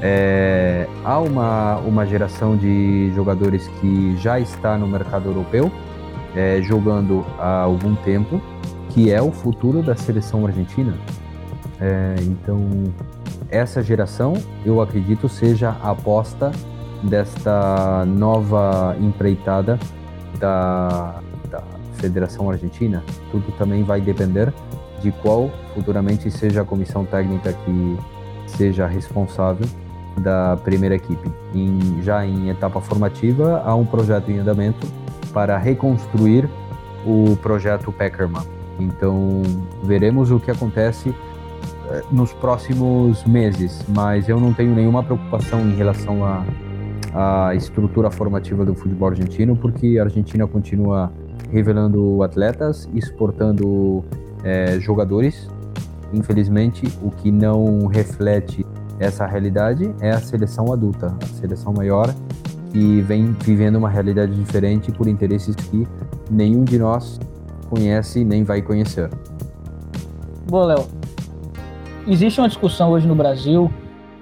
[0.06, 5.72] É, há uma, uma geração de jogadores que já está no mercado europeu,
[6.36, 8.42] é, jogando há algum tempo,
[8.90, 10.94] que é o futuro da seleção argentina.
[11.80, 12.60] É, então,
[13.50, 14.34] essa geração,
[14.66, 16.52] eu acredito, seja a aposta
[17.02, 19.80] desta nova empreitada
[20.38, 23.02] da, da Federação Argentina.
[23.32, 24.54] Tudo também vai depender
[25.02, 27.98] de qual futuramente seja a comissão técnica que
[28.48, 29.66] seja responsável
[30.18, 31.30] da primeira equipe.
[31.54, 34.88] Em, já em etapa formativa, há um projeto em andamento
[35.34, 36.50] para reconstruir
[37.06, 38.44] o projeto Peckerman.
[38.80, 39.42] Então,
[39.84, 41.14] veremos o que acontece
[41.90, 46.44] eh, nos próximos meses, mas eu não tenho nenhuma preocupação em relação à,
[47.56, 51.12] estrutura formativa do futebol argentino, porque a Argentina continua
[51.52, 54.04] revelando atletas, exportando
[54.44, 55.48] é, jogadores.
[56.12, 58.66] Infelizmente, o que não reflete
[59.00, 62.14] essa realidade é a seleção adulta, a seleção maior
[62.72, 65.88] que vem vivendo uma realidade diferente por interesses que
[66.30, 67.20] nenhum de nós
[67.70, 69.10] conhece nem vai conhecer.
[70.50, 70.88] Bom, Léo,
[72.08, 73.72] existe uma discussão hoje no Brasil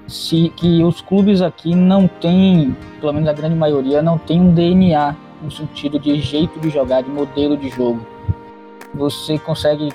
[0.07, 4.53] se que os clubes aqui não têm, pelo menos a grande maioria, não tem um
[4.53, 8.05] DNA no sentido de jeito de jogar, de modelo de jogo.
[8.93, 9.89] Você consegue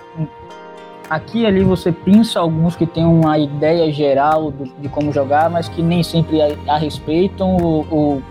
[1.08, 5.48] aqui e ali você pinça alguns que têm uma ideia geral do, de como jogar,
[5.48, 8.22] mas que nem sempre a, a respeitam ou, ou,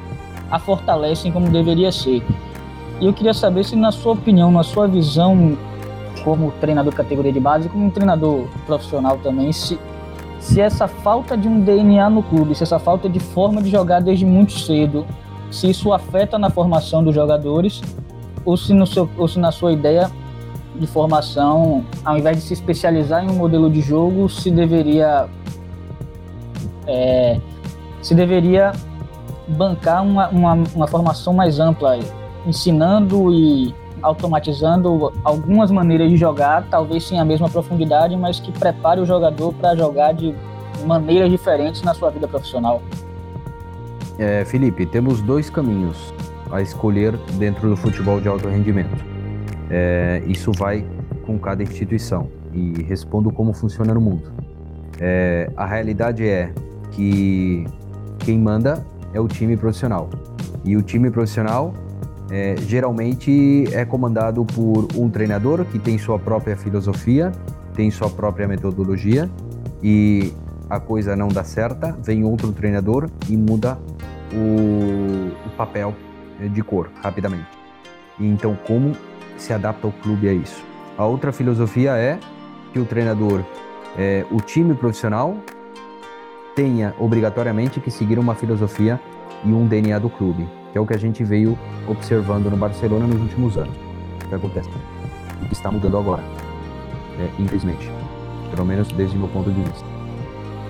[0.51, 2.23] a fortalecem como deveria ser.
[2.99, 5.57] E eu queria saber se, na sua opinião, na sua visão,
[6.23, 9.79] como treinador categoria de base, como um treinador profissional também, se,
[10.39, 14.01] se essa falta de um DNA no clube, se essa falta de forma de jogar
[14.01, 15.05] desde muito cedo,
[15.51, 17.81] se isso afeta na formação dos jogadores,
[18.43, 20.09] ou se, no seu, ou se na sua ideia
[20.79, 25.27] de formação, ao invés de se especializar em um modelo de jogo, se deveria
[26.87, 27.39] é,
[28.01, 28.71] se deveria
[29.47, 31.99] bancar uma, uma, uma formação mais ampla,
[32.45, 39.01] ensinando e automatizando algumas maneiras de jogar, talvez sem a mesma profundidade, mas que prepare
[39.01, 40.35] o jogador para jogar de
[40.85, 42.81] maneiras diferentes na sua vida profissional.
[44.19, 46.13] É, Felipe, temos dois caminhos
[46.51, 49.14] a escolher dentro do futebol de alto rendimento.
[49.69, 50.85] É, isso vai
[51.25, 54.31] com cada instituição e respondo como funciona no mundo.
[54.99, 56.53] É, a realidade é
[56.91, 57.65] que
[58.19, 60.09] quem manda é o time profissional
[60.63, 61.73] e o time profissional
[62.31, 67.31] é, geralmente é comandado por um treinador que tem sua própria filosofia,
[67.75, 69.29] tem sua própria metodologia
[69.83, 70.33] e
[70.69, 73.77] a coisa não dá certa, vem outro treinador e muda
[74.33, 75.93] o, o papel
[76.51, 77.47] de cor rapidamente.
[78.19, 78.93] Então, como
[79.37, 80.63] se adapta ao clube a isso.
[80.97, 82.19] A outra filosofia é
[82.71, 83.43] que o treinador,
[83.97, 85.35] é, o time profissional,
[86.55, 88.99] tenha obrigatoriamente que seguir uma filosofia
[89.43, 91.57] e um DNA do clube, que é o que a gente veio
[91.87, 93.75] observando no Barcelona nos últimos anos.
[94.23, 94.69] O que acontece?
[95.41, 96.23] O que está mudando agora,
[97.19, 97.91] é, infelizmente,
[98.49, 99.85] pelo menos desde o meu ponto de vista.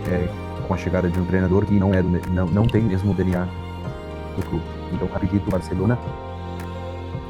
[0.09, 0.28] É,
[0.68, 3.13] com a chegada de um treinador que não é do, não, não tem mesmo o
[3.13, 3.47] DNA
[4.36, 4.66] do clube.
[4.91, 5.97] Então, acredito que o Barcelona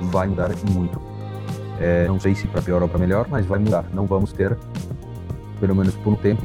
[0.01, 1.14] vai mudar muito
[1.79, 3.85] é, não sei se para pior ou para melhor, mas vai mudar.
[3.93, 4.57] Não vamos ter,
[5.59, 6.43] pelo menos por um tempo,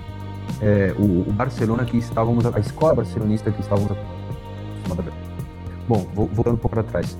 [0.61, 3.97] é, o, o, Barcelona que estávamos, a escola barcelonista que estávamos
[5.89, 7.19] Bom, voltando um pouco para trás.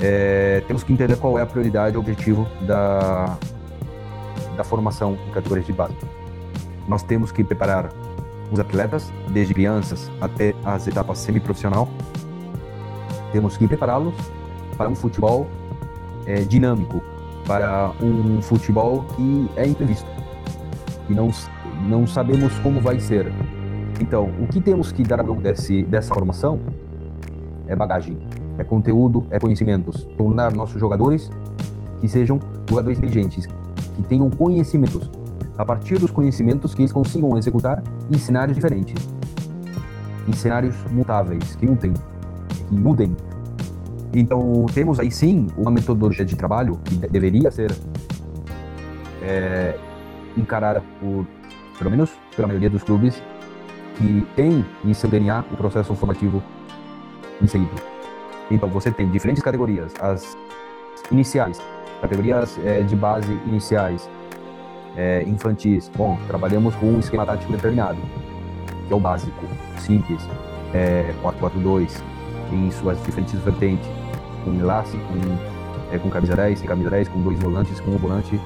[0.00, 3.36] É, temos que entender qual é a prioridade o objetivo da,
[4.56, 5.94] da formação em categorias de base.
[6.88, 7.90] Nós temos que preparar
[8.50, 11.88] os atletas, desde crianças até as etapas semiprofissional.
[13.32, 14.14] Temos que prepará-los
[14.76, 15.46] para um futebol
[16.28, 17.02] é, dinâmico
[17.46, 20.06] para um futebol que é imprevisto,
[21.08, 21.30] e não,
[21.88, 23.32] não sabemos como vai ser.
[23.98, 26.60] Então, o que temos que dar desse, dessa formação
[27.66, 28.18] é bagagem,
[28.58, 30.04] é conteúdo, é conhecimentos.
[30.18, 31.30] Tornar nossos jogadores
[32.00, 33.46] que sejam jogadores inteligentes,
[33.96, 35.10] que tenham conhecimentos.
[35.56, 39.08] A partir dos conhecimentos que eles consigam executar em cenários diferentes,
[40.28, 41.94] em cenários mutáveis, que mudem,
[42.68, 43.16] que mudem
[44.12, 47.72] então, temos aí sim uma metodologia de trabalho que deveria ser
[49.22, 49.76] é,
[50.36, 51.26] encarada por,
[51.78, 53.22] pelo menos pela maioria dos clubes,
[53.96, 56.42] que tem em seu DNA o processo formativo
[57.42, 57.70] inserido.
[58.50, 60.36] Então, você tem diferentes categorias, as
[61.10, 61.60] iniciais,
[62.00, 64.08] categorias é, de base iniciais,
[64.96, 65.90] é, infantis.
[65.94, 67.98] Bom, trabalhamos com um esquema tático determinado,
[68.86, 69.44] que é o básico,
[69.76, 70.26] simples,
[70.72, 72.02] é, 4-4-2,
[72.50, 73.97] em suas diferentes vertentes
[74.44, 77.98] com enlace, com, é, com camisa 10, sem camisa 10, com dois volantes, com um
[77.98, 78.40] volante,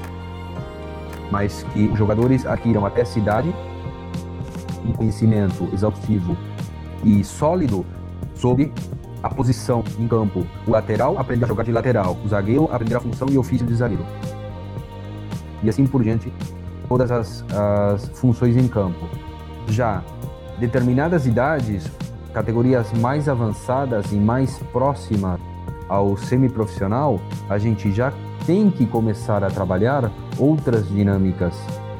[1.30, 3.54] mas que os jogadores adquiram até cidade
[4.84, 6.36] um conhecimento exaustivo
[7.04, 7.84] e sólido
[8.34, 8.72] sobre
[9.22, 10.46] a posição em campo.
[10.66, 13.74] O lateral aprender a jogar de lateral, o zagueiro aprender a função e ofício de
[13.74, 14.04] zagueiro.
[15.62, 16.32] E assim por diante,
[16.88, 19.08] todas as, as funções em campo.
[19.68, 20.02] Já
[20.58, 21.90] determinadas idades,
[22.34, 25.40] categorias mais avançadas e mais próximas
[25.92, 27.20] ao semiprofissional,
[27.50, 28.10] a gente já
[28.46, 31.54] tem que começar a trabalhar outras dinâmicas,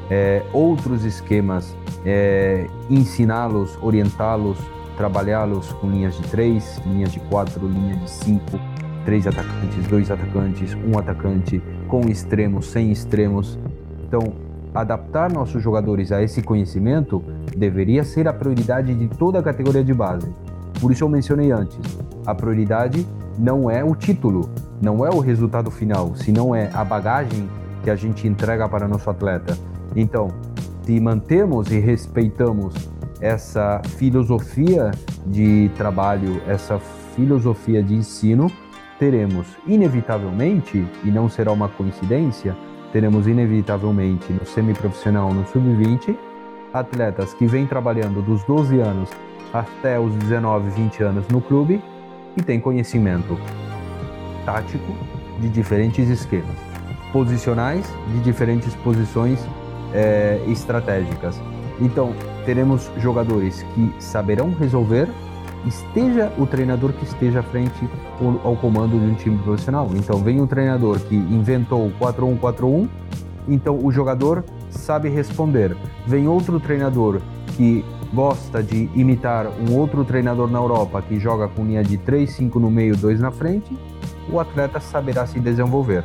[0.09, 4.57] é, outros esquemas, é, ensiná-los, orientá-los,
[4.97, 8.59] trabalhá-los com linhas de três, linhas de quatro, linhas de cinco,
[9.05, 13.59] três atacantes, dois atacantes, um atacante, com extremos, sem extremos.
[14.07, 14.33] Então,
[14.73, 17.23] adaptar nossos jogadores a esse conhecimento
[17.55, 20.33] deveria ser a prioridade de toda a categoria de base.
[20.81, 21.77] Por isso eu mencionei antes,
[22.25, 23.05] a prioridade
[23.37, 24.49] não é o título,
[24.81, 27.49] não é o resultado final, senão é a bagagem
[27.83, 29.57] que a gente entrega para nosso atleta.
[29.95, 30.29] Então,
[30.83, 32.73] se mantemos e respeitamos
[33.19, 34.91] essa filosofia
[35.25, 36.79] de trabalho, essa
[37.15, 38.51] filosofia de ensino,
[38.99, 42.55] teremos inevitavelmente, e não será uma coincidência,
[42.91, 46.15] teremos inevitavelmente no semiprofissional, no sub-20,
[46.73, 49.09] atletas que vêm trabalhando dos 12 anos
[49.53, 51.81] até os 19, 20 anos no clube
[52.35, 53.37] e têm conhecimento
[54.45, 54.93] tático
[55.39, 56.55] de diferentes esquemas,
[57.11, 59.39] posicionais de diferentes posições
[59.93, 61.39] é, estratégicas.
[61.79, 62.13] Então,
[62.45, 65.07] teremos jogadores que saberão resolver,
[65.65, 67.87] esteja o treinador que esteja à frente
[68.43, 69.89] ao comando de um time profissional.
[69.93, 72.87] Então, vem um treinador que inventou o 4-1-4-1,
[73.47, 75.75] então o jogador sabe responder.
[76.05, 77.21] Vem outro treinador
[77.55, 77.83] que
[78.13, 82.59] gosta de imitar um outro treinador na Europa que joga com linha de 3, 5
[82.59, 83.75] no meio, 2 na frente,
[84.31, 86.03] o atleta saberá se desenvolver.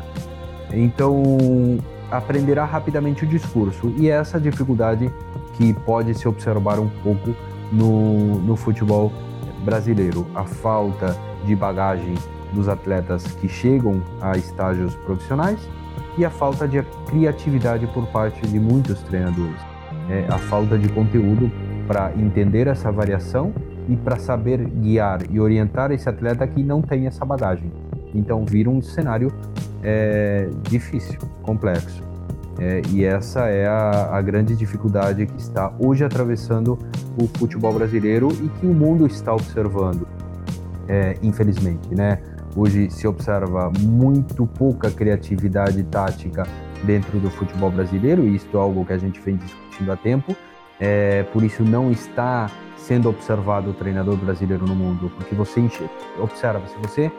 [0.72, 1.78] Então,
[2.10, 3.92] aprenderá rapidamente o discurso.
[3.96, 5.12] E é essa dificuldade
[5.54, 7.34] que pode se observar um pouco
[7.70, 9.12] no, no futebol
[9.64, 10.26] brasileiro.
[10.34, 12.14] A falta de bagagem
[12.52, 15.60] dos atletas que chegam a estágios profissionais
[16.16, 19.60] e a falta de criatividade por parte de muitos treinadores.
[20.08, 21.50] É a falta de conteúdo
[21.88, 23.52] para entender essa variação
[23.88, 27.72] e para saber guiar e orientar esse atleta que não tem essa bagagem.
[28.14, 29.32] Então vira um cenário
[29.82, 32.06] é, difícil, complexo.
[32.58, 36.76] É, e essa é a, a, grande dificuldade que está hoje atravessando
[37.16, 40.06] o futebol brasileiro e que o mundo está observando,
[40.88, 42.18] é, infelizmente, né?
[42.56, 46.44] Hoje se observa muito pouca criatividade tática
[46.82, 50.34] dentro do futebol brasileiro, e isso é algo que a gente vem discutindo há tempo,
[50.80, 55.68] é, por isso não está sendo observado o treinador brasileiro no mundo, porque você
[56.18, 57.12] observa, se você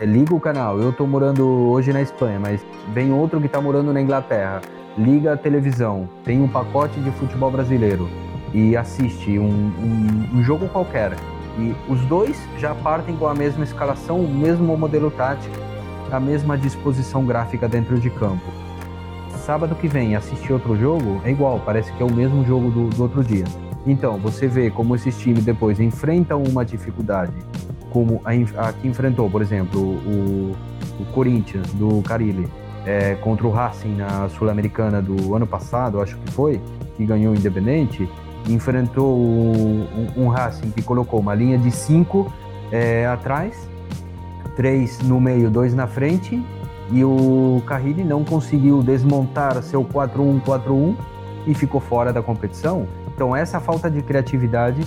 [0.00, 3.60] é, liga o canal, eu estou morando hoje na Espanha, mas vem outro que está
[3.60, 4.60] morando na Inglaterra,
[4.98, 8.08] liga a televisão, tem um pacote de futebol brasileiro
[8.52, 11.12] e assiste um, um, um jogo qualquer,
[11.58, 15.54] e os dois já partem com a mesma escalação, o mesmo modelo tático,
[16.10, 18.61] a mesma disposição gráfica dentro de campo.
[19.44, 22.88] Sábado que vem assistir outro jogo é igual, parece que é o mesmo jogo do,
[22.88, 23.44] do outro dia.
[23.84, 27.32] Então, você vê como esses times depois enfrentam uma dificuldade,
[27.90, 28.30] como a,
[28.68, 30.52] a que enfrentou, por exemplo, o,
[31.00, 32.46] o Corinthians do Carilli
[32.86, 36.60] é, contra o Racing na Sul-Americana do ano passado, acho que foi,
[36.96, 38.08] que ganhou o Independente,
[38.48, 42.32] enfrentou um, um, Racing que colocou uma linha de cinco
[42.70, 43.68] é, atrás,
[44.54, 46.40] três no meio, dois na frente,
[46.92, 50.94] e o Carrilli não conseguiu desmontar seu 4-1-4-1
[51.46, 52.86] e ficou fora da competição.
[53.14, 54.82] Então essa falta de criatividade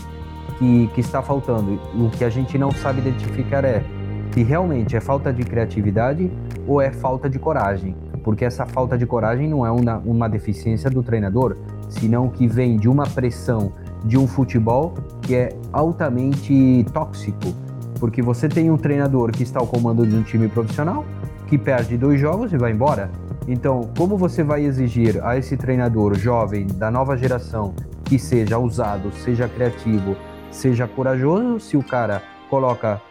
[0.58, 3.84] que, que está faltando, o que a gente não sabe identificar é
[4.32, 6.30] se realmente é falta de criatividade
[6.68, 7.96] ou é falta de coragem.
[8.24, 11.56] Porque essa falta de coragem não é uma, uma deficiência do treinador,
[11.90, 13.72] senão que vem de uma pressão
[14.04, 17.54] de um futebol que é altamente tóxico.
[18.00, 21.06] Porque você tem um treinador que está ao comando de um time profissional,
[21.48, 23.10] que perde dois jogos e vai embora.
[23.48, 27.74] Então, como você vai exigir a esse treinador jovem da nova geração
[28.04, 30.16] que seja ousado, seja criativo,
[30.52, 33.02] seja corajoso, se o cara coloca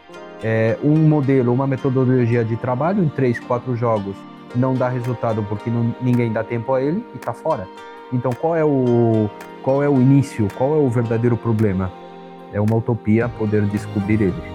[0.43, 4.15] é, um modelo, uma metodologia de trabalho em três, quatro jogos,
[4.55, 7.67] não dá resultado porque não, ninguém dá tempo a ele e está fora.
[8.11, 9.29] Então, qual é o
[9.63, 10.47] qual é o início?
[10.55, 11.91] Qual é o verdadeiro problema?
[12.53, 14.54] É uma utopia poder descobrir ele.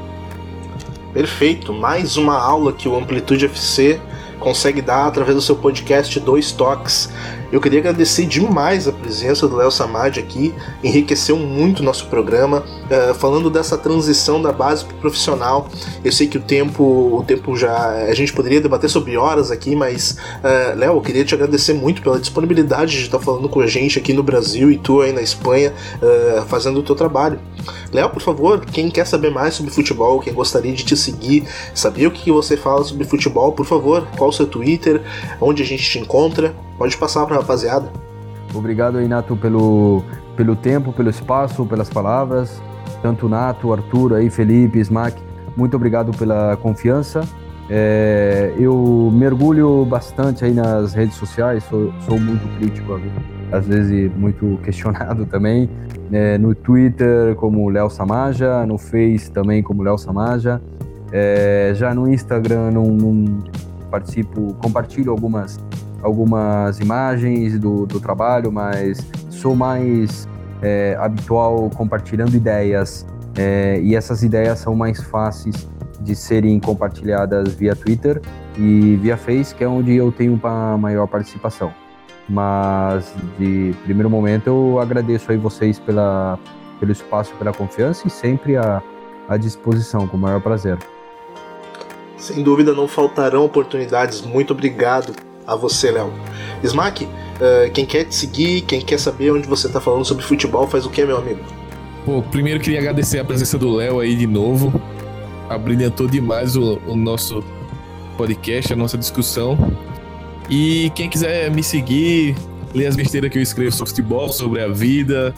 [1.13, 4.01] Perfeito, mais uma aula que o Amplitude FC
[4.39, 7.13] consegue dar através do seu podcast Dois Toques.
[7.53, 12.63] Eu queria agradecer demais a presença do Léo Samad aqui, enriqueceu muito o nosso programa,
[12.85, 15.69] uh, falando dessa transição da base para profissional.
[16.05, 17.91] Eu sei que o tempo, o tempo já.
[18.05, 22.03] A gente poderia debater sobre horas aqui, mas, uh, Léo, eu queria te agradecer muito
[22.03, 25.21] pela disponibilidade de estar falando com a gente aqui no Brasil e tu aí na
[25.21, 27.41] Espanha, uh, fazendo o teu trabalho.
[27.93, 31.45] Léo, por favor, quem quer saber mais sobre futebol, quem gostaria de te seguir,
[31.75, 35.03] saber o que você fala sobre futebol, por favor, qual o seu Twitter,
[35.41, 37.93] onde a gente te encontra, pode passar para a rapaziada.
[38.55, 40.03] Obrigado, Inato, pelo,
[40.35, 42.63] pelo tempo, pelo espaço, pelas palavras.
[43.03, 45.23] Tanto Nato, Arthur, aí, Felipe, Smack,
[45.55, 47.21] muito obrigado pela confiança.
[47.69, 52.99] É, eu mergulho bastante aí nas redes sociais, sou, sou muito crítico,
[53.53, 55.69] às vezes muito questionado também.
[56.11, 60.63] É, no Twitter como Léo Samaja, no Face também como Léo Samaja.
[61.13, 63.39] É, já no Instagram não, não,
[63.91, 65.59] participo, compartilho algumas,
[66.03, 68.99] algumas imagens do, do trabalho, mas
[69.29, 70.29] sou mais
[70.63, 75.69] é, habitual compartilhando ideias é, e essas ideias são mais fáceis
[76.01, 78.21] de serem compartilhadas via Twitter
[78.57, 81.73] e via Face, que é onde eu tenho uma maior participação.
[82.29, 86.39] Mas de primeiro momento eu agradeço aí vocês pela,
[86.79, 88.83] pelo espaço, pela confiança e sempre à,
[89.29, 90.79] à disposição, com o maior prazer.
[92.17, 94.21] Sem dúvida não faltarão oportunidades.
[94.21, 95.15] Muito obrigado
[95.51, 96.13] a você, Léo.
[96.63, 100.69] Smack, uh, quem quer te seguir, quem quer saber onde você está falando sobre futebol,
[100.69, 101.41] faz o que, meu amigo?
[102.07, 104.73] Pô, primeiro queria agradecer a presença do Léo aí de novo.
[105.49, 107.43] Abrilhantou demais o, o nosso
[108.17, 109.59] podcast, a nossa discussão.
[110.49, 112.37] E quem quiser me seguir,
[112.73, 115.35] ler as besteiras que eu escrevo sobre futebol, sobre a vida,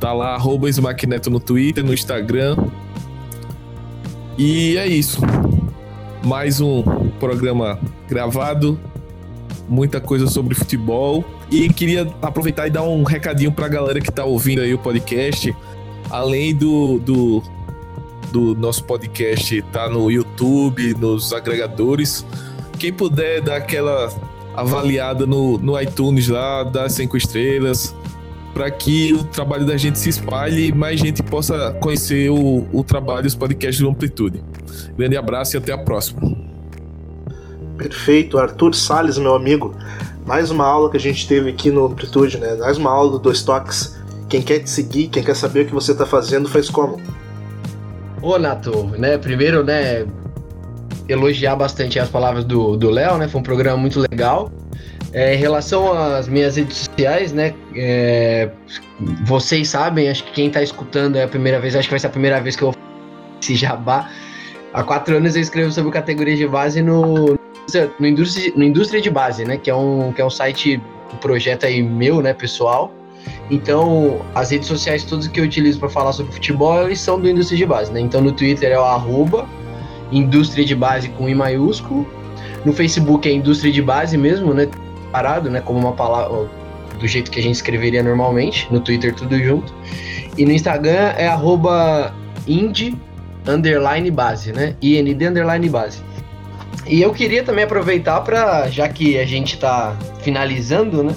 [0.00, 2.56] tá lá, arroba Smackneto no Twitter, no Instagram.
[4.38, 5.20] E é isso.
[6.24, 6.82] Mais um
[7.20, 8.78] programa gravado,
[9.68, 11.24] muita coisa sobre futebol.
[11.50, 15.54] E queria aproveitar e dar um recadinho pra galera que tá ouvindo aí o podcast.
[16.10, 17.42] Além do, do,
[18.32, 22.24] do nosso podcast tá no YouTube, nos agregadores.
[22.78, 24.10] Quem puder dar aquela
[24.54, 27.94] avaliada no, no iTunes lá, dar cinco estrelas,
[28.52, 32.82] para que o trabalho da gente se espalhe e mais gente possa conhecer o, o
[32.82, 34.42] trabalho e os podcasts do Amplitude.
[34.96, 36.47] Grande abraço e até a próxima.
[37.78, 39.74] Perfeito, Arthur Sales, meu amigo.
[40.26, 42.56] Mais uma aula que a gente teve aqui no Amplitude, né?
[42.56, 43.96] Mais uma aula do Dois Toques.
[44.28, 47.00] Quem quer te seguir, quem quer saber o que você está fazendo, faz como?
[48.20, 49.16] Ô, Nato, né?
[49.16, 50.04] Primeiro, né?
[51.08, 53.28] Elogiar bastante as palavras do Léo, né?
[53.28, 54.50] Foi um programa muito legal.
[55.12, 57.54] É, em relação às minhas redes sociais, né?
[57.74, 58.50] É,
[59.24, 62.08] vocês sabem, acho que quem está escutando é a primeira vez, acho que vai ser
[62.08, 62.80] a primeira vez que eu vou
[63.40, 64.10] esse jabá.
[64.74, 67.37] Há quatro anos eu escrevo sobre categorias de base no,
[67.98, 69.56] no, indústria, no Indústria de Base, né?
[69.56, 70.80] Que é um, que é um site,
[71.12, 72.92] um projeto aí meu, né, pessoal.
[73.50, 77.28] Então, as redes sociais todas que eu utilizo para falar sobre futebol, eles são do
[77.28, 78.00] Indústria de Base, né?
[78.00, 79.48] Então, no Twitter é o arroba
[80.12, 82.06] Indústria de Base com I maiúsculo.
[82.64, 84.68] No Facebook é Indústria de Base mesmo, né?
[85.12, 85.60] Parado, né?
[85.60, 86.48] Como uma palavra
[86.98, 88.66] do jeito que a gente escreveria normalmente.
[88.70, 89.72] No Twitter tudo junto.
[90.36, 92.14] E no Instagram é arroba
[92.46, 92.96] indie
[93.46, 94.74] underline base, né?
[94.82, 96.02] IND underline base.
[96.88, 101.14] E eu queria também aproveitar para, já que a gente está finalizando, né?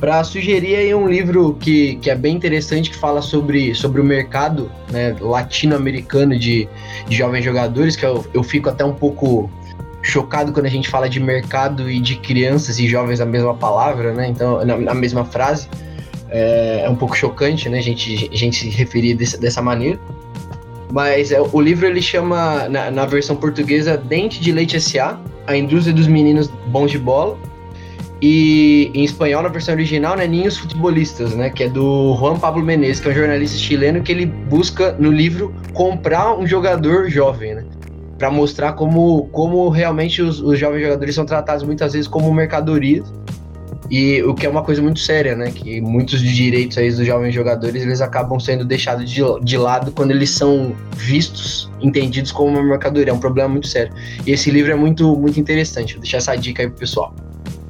[0.00, 4.04] Para sugerir aí um livro que, que é bem interessante, que fala sobre, sobre o
[4.04, 6.68] mercado né, latino-americano de,
[7.08, 9.48] de jovens jogadores, que eu, eu fico até um pouco
[10.02, 14.12] chocado quando a gente fala de mercado e de crianças e jovens na mesma palavra,
[14.12, 14.28] né?
[14.28, 15.68] Então, na, na mesma frase.
[16.28, 17.78] É, é, um pouco chocante, né?
[17.78, 20.00] A gente, a gente se referir desse, dessa maneira.
[20.92, 25.56] Mas é, o livro ele chama, na, na, versão portuguesa, Dente de Leite S.A., A
[25.56, 27.38] Indústria dos Meninos Bons de Bola.
[28.20, 32.62] E em espanhol, na versão original, né, Ninhos Futebolistas, né, que é do Juan Pablo
[32.62, 37.54] Menezes, que é um jornalista chileno que ele busca no livro comprar um jogador jovem,
[37.54, 37.64] né,
[38.18, 43.10] para mostrar como, como realmente os, os jovens jogadores são tratados muitas vezes como mercadorias
[43.92, 45.50] e o que é uma coisa muito séria, né?
[45.50, 50.12] Que muitos direitos aí dos jovens jogadores eles acabam sendo deixados de, de lado quando
[50.12, 53.10] eles são vistos, entendidos como uma mercadoria.
[53.10, 53.92] É um problema muito sério.
[54.26, 55.92] E esse livro é muito, muito interessante.
[55.92, 57.14] Vou deixar essa dica aí pro pessoal.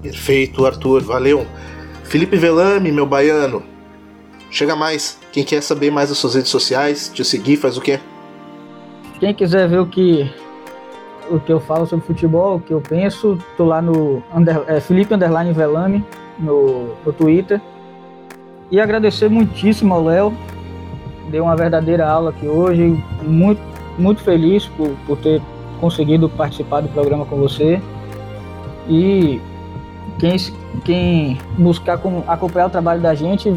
[0.01, 1.03] Perfeito, Arthur.
[1.03, 1.45] Valeu.
[2.05, 3.61] Felipe Velame, meu baiano.
[4.49, 5.19] Chega mais.
[5.33, 7.99] Quem quer saber mais das suas redes sociais, te seguir, faz o quê?
[9.19, 10.31] Quem quiser ver o que
[11.33, 13.39] o que eu falo sobre futebol, o que eu penso.
[13.57, 16.05] Tô lá no under, é, Felipe Underline Velame
[16.39, 17.61] no, no Twitter.
[18.71, 20.33] E agradecer muitíssimo ao Léo.
[21.31, 23.03] Deu uma verdadeira aula aqui hoje.
[23.23, 23.61] Muito,
[23.99, 25.41] muito feliz por, por ter
[25.81, 27.81] conseguido participar do programa com você.
[28.89, 29.41] E
[30.19, 30.37] quem,
[30.85, 33.55] quem buscar acompanhar o trabalho da gente,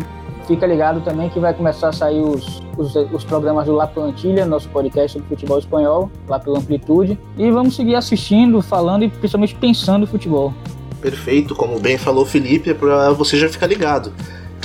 [0.47, 4.45] fica ligado também que vai começar a sair os, os, os programas do La Plantilha,
[4.45, 7.18] nosso podcast sobre futebol espanhol, lá pela Amplitude.
[7.38, 10.53] E vamos seguir assistindo, falando e principalmente pensando futebol.
[11.02, 14.11] Perfeito, como bem falou Felipe, é para você já ficar ligado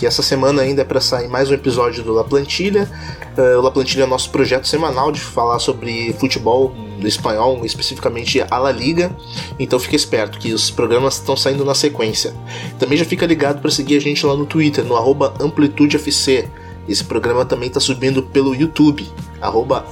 [0.00, 2.90] que essa semana ainda é para sair mais um episódio do La Plantilha.
[3.36, 6.74] Uh, o La Plantilha é nosso projeto semanal de falar sobre futebol
[7.04, 9.14] espanhol, especificamente a La Liga.
[9.58, 12.34] Então fica esperto que os programas estão saindo na sequência.
[12.78, 16.48] Também já fica ligado para seguir a gente lá no Twitter, no AmplitudeFC.
[16.88, 19.06] Esse programa também está subindo pelo YouTube,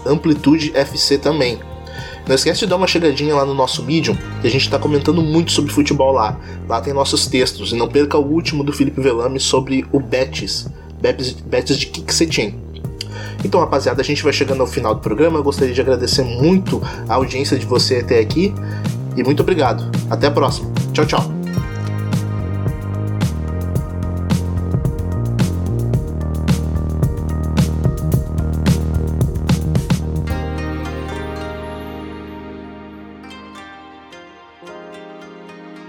[0.04, 1.58] AmplitudeFC também.
[2.28, 5.22] Não esquece de dar uma chegadinha lá no nosso Medium, que a gente está comentando
[5.22, 6.38] muito sobre futebol lá.
[6.68, 7.72] Lá tem nossos textos.
[7.72, 10.68] E não perca o último do Felipe Velame sobre o Betis.
[11.00, 12.54] Betis, Betis de Kiksetin.
[13.42, 15.38] Então, rapaziada, a gente vai chegando ao final do programa.
[15.38, 18.52] Eu gostaria de agradecer muito a audiência de você até aqui.
[19.16, 19.90] E muito obrigado.
[20.10, 20.70] Até a próxima.
[20.92, 21.37] Tchau, tchau.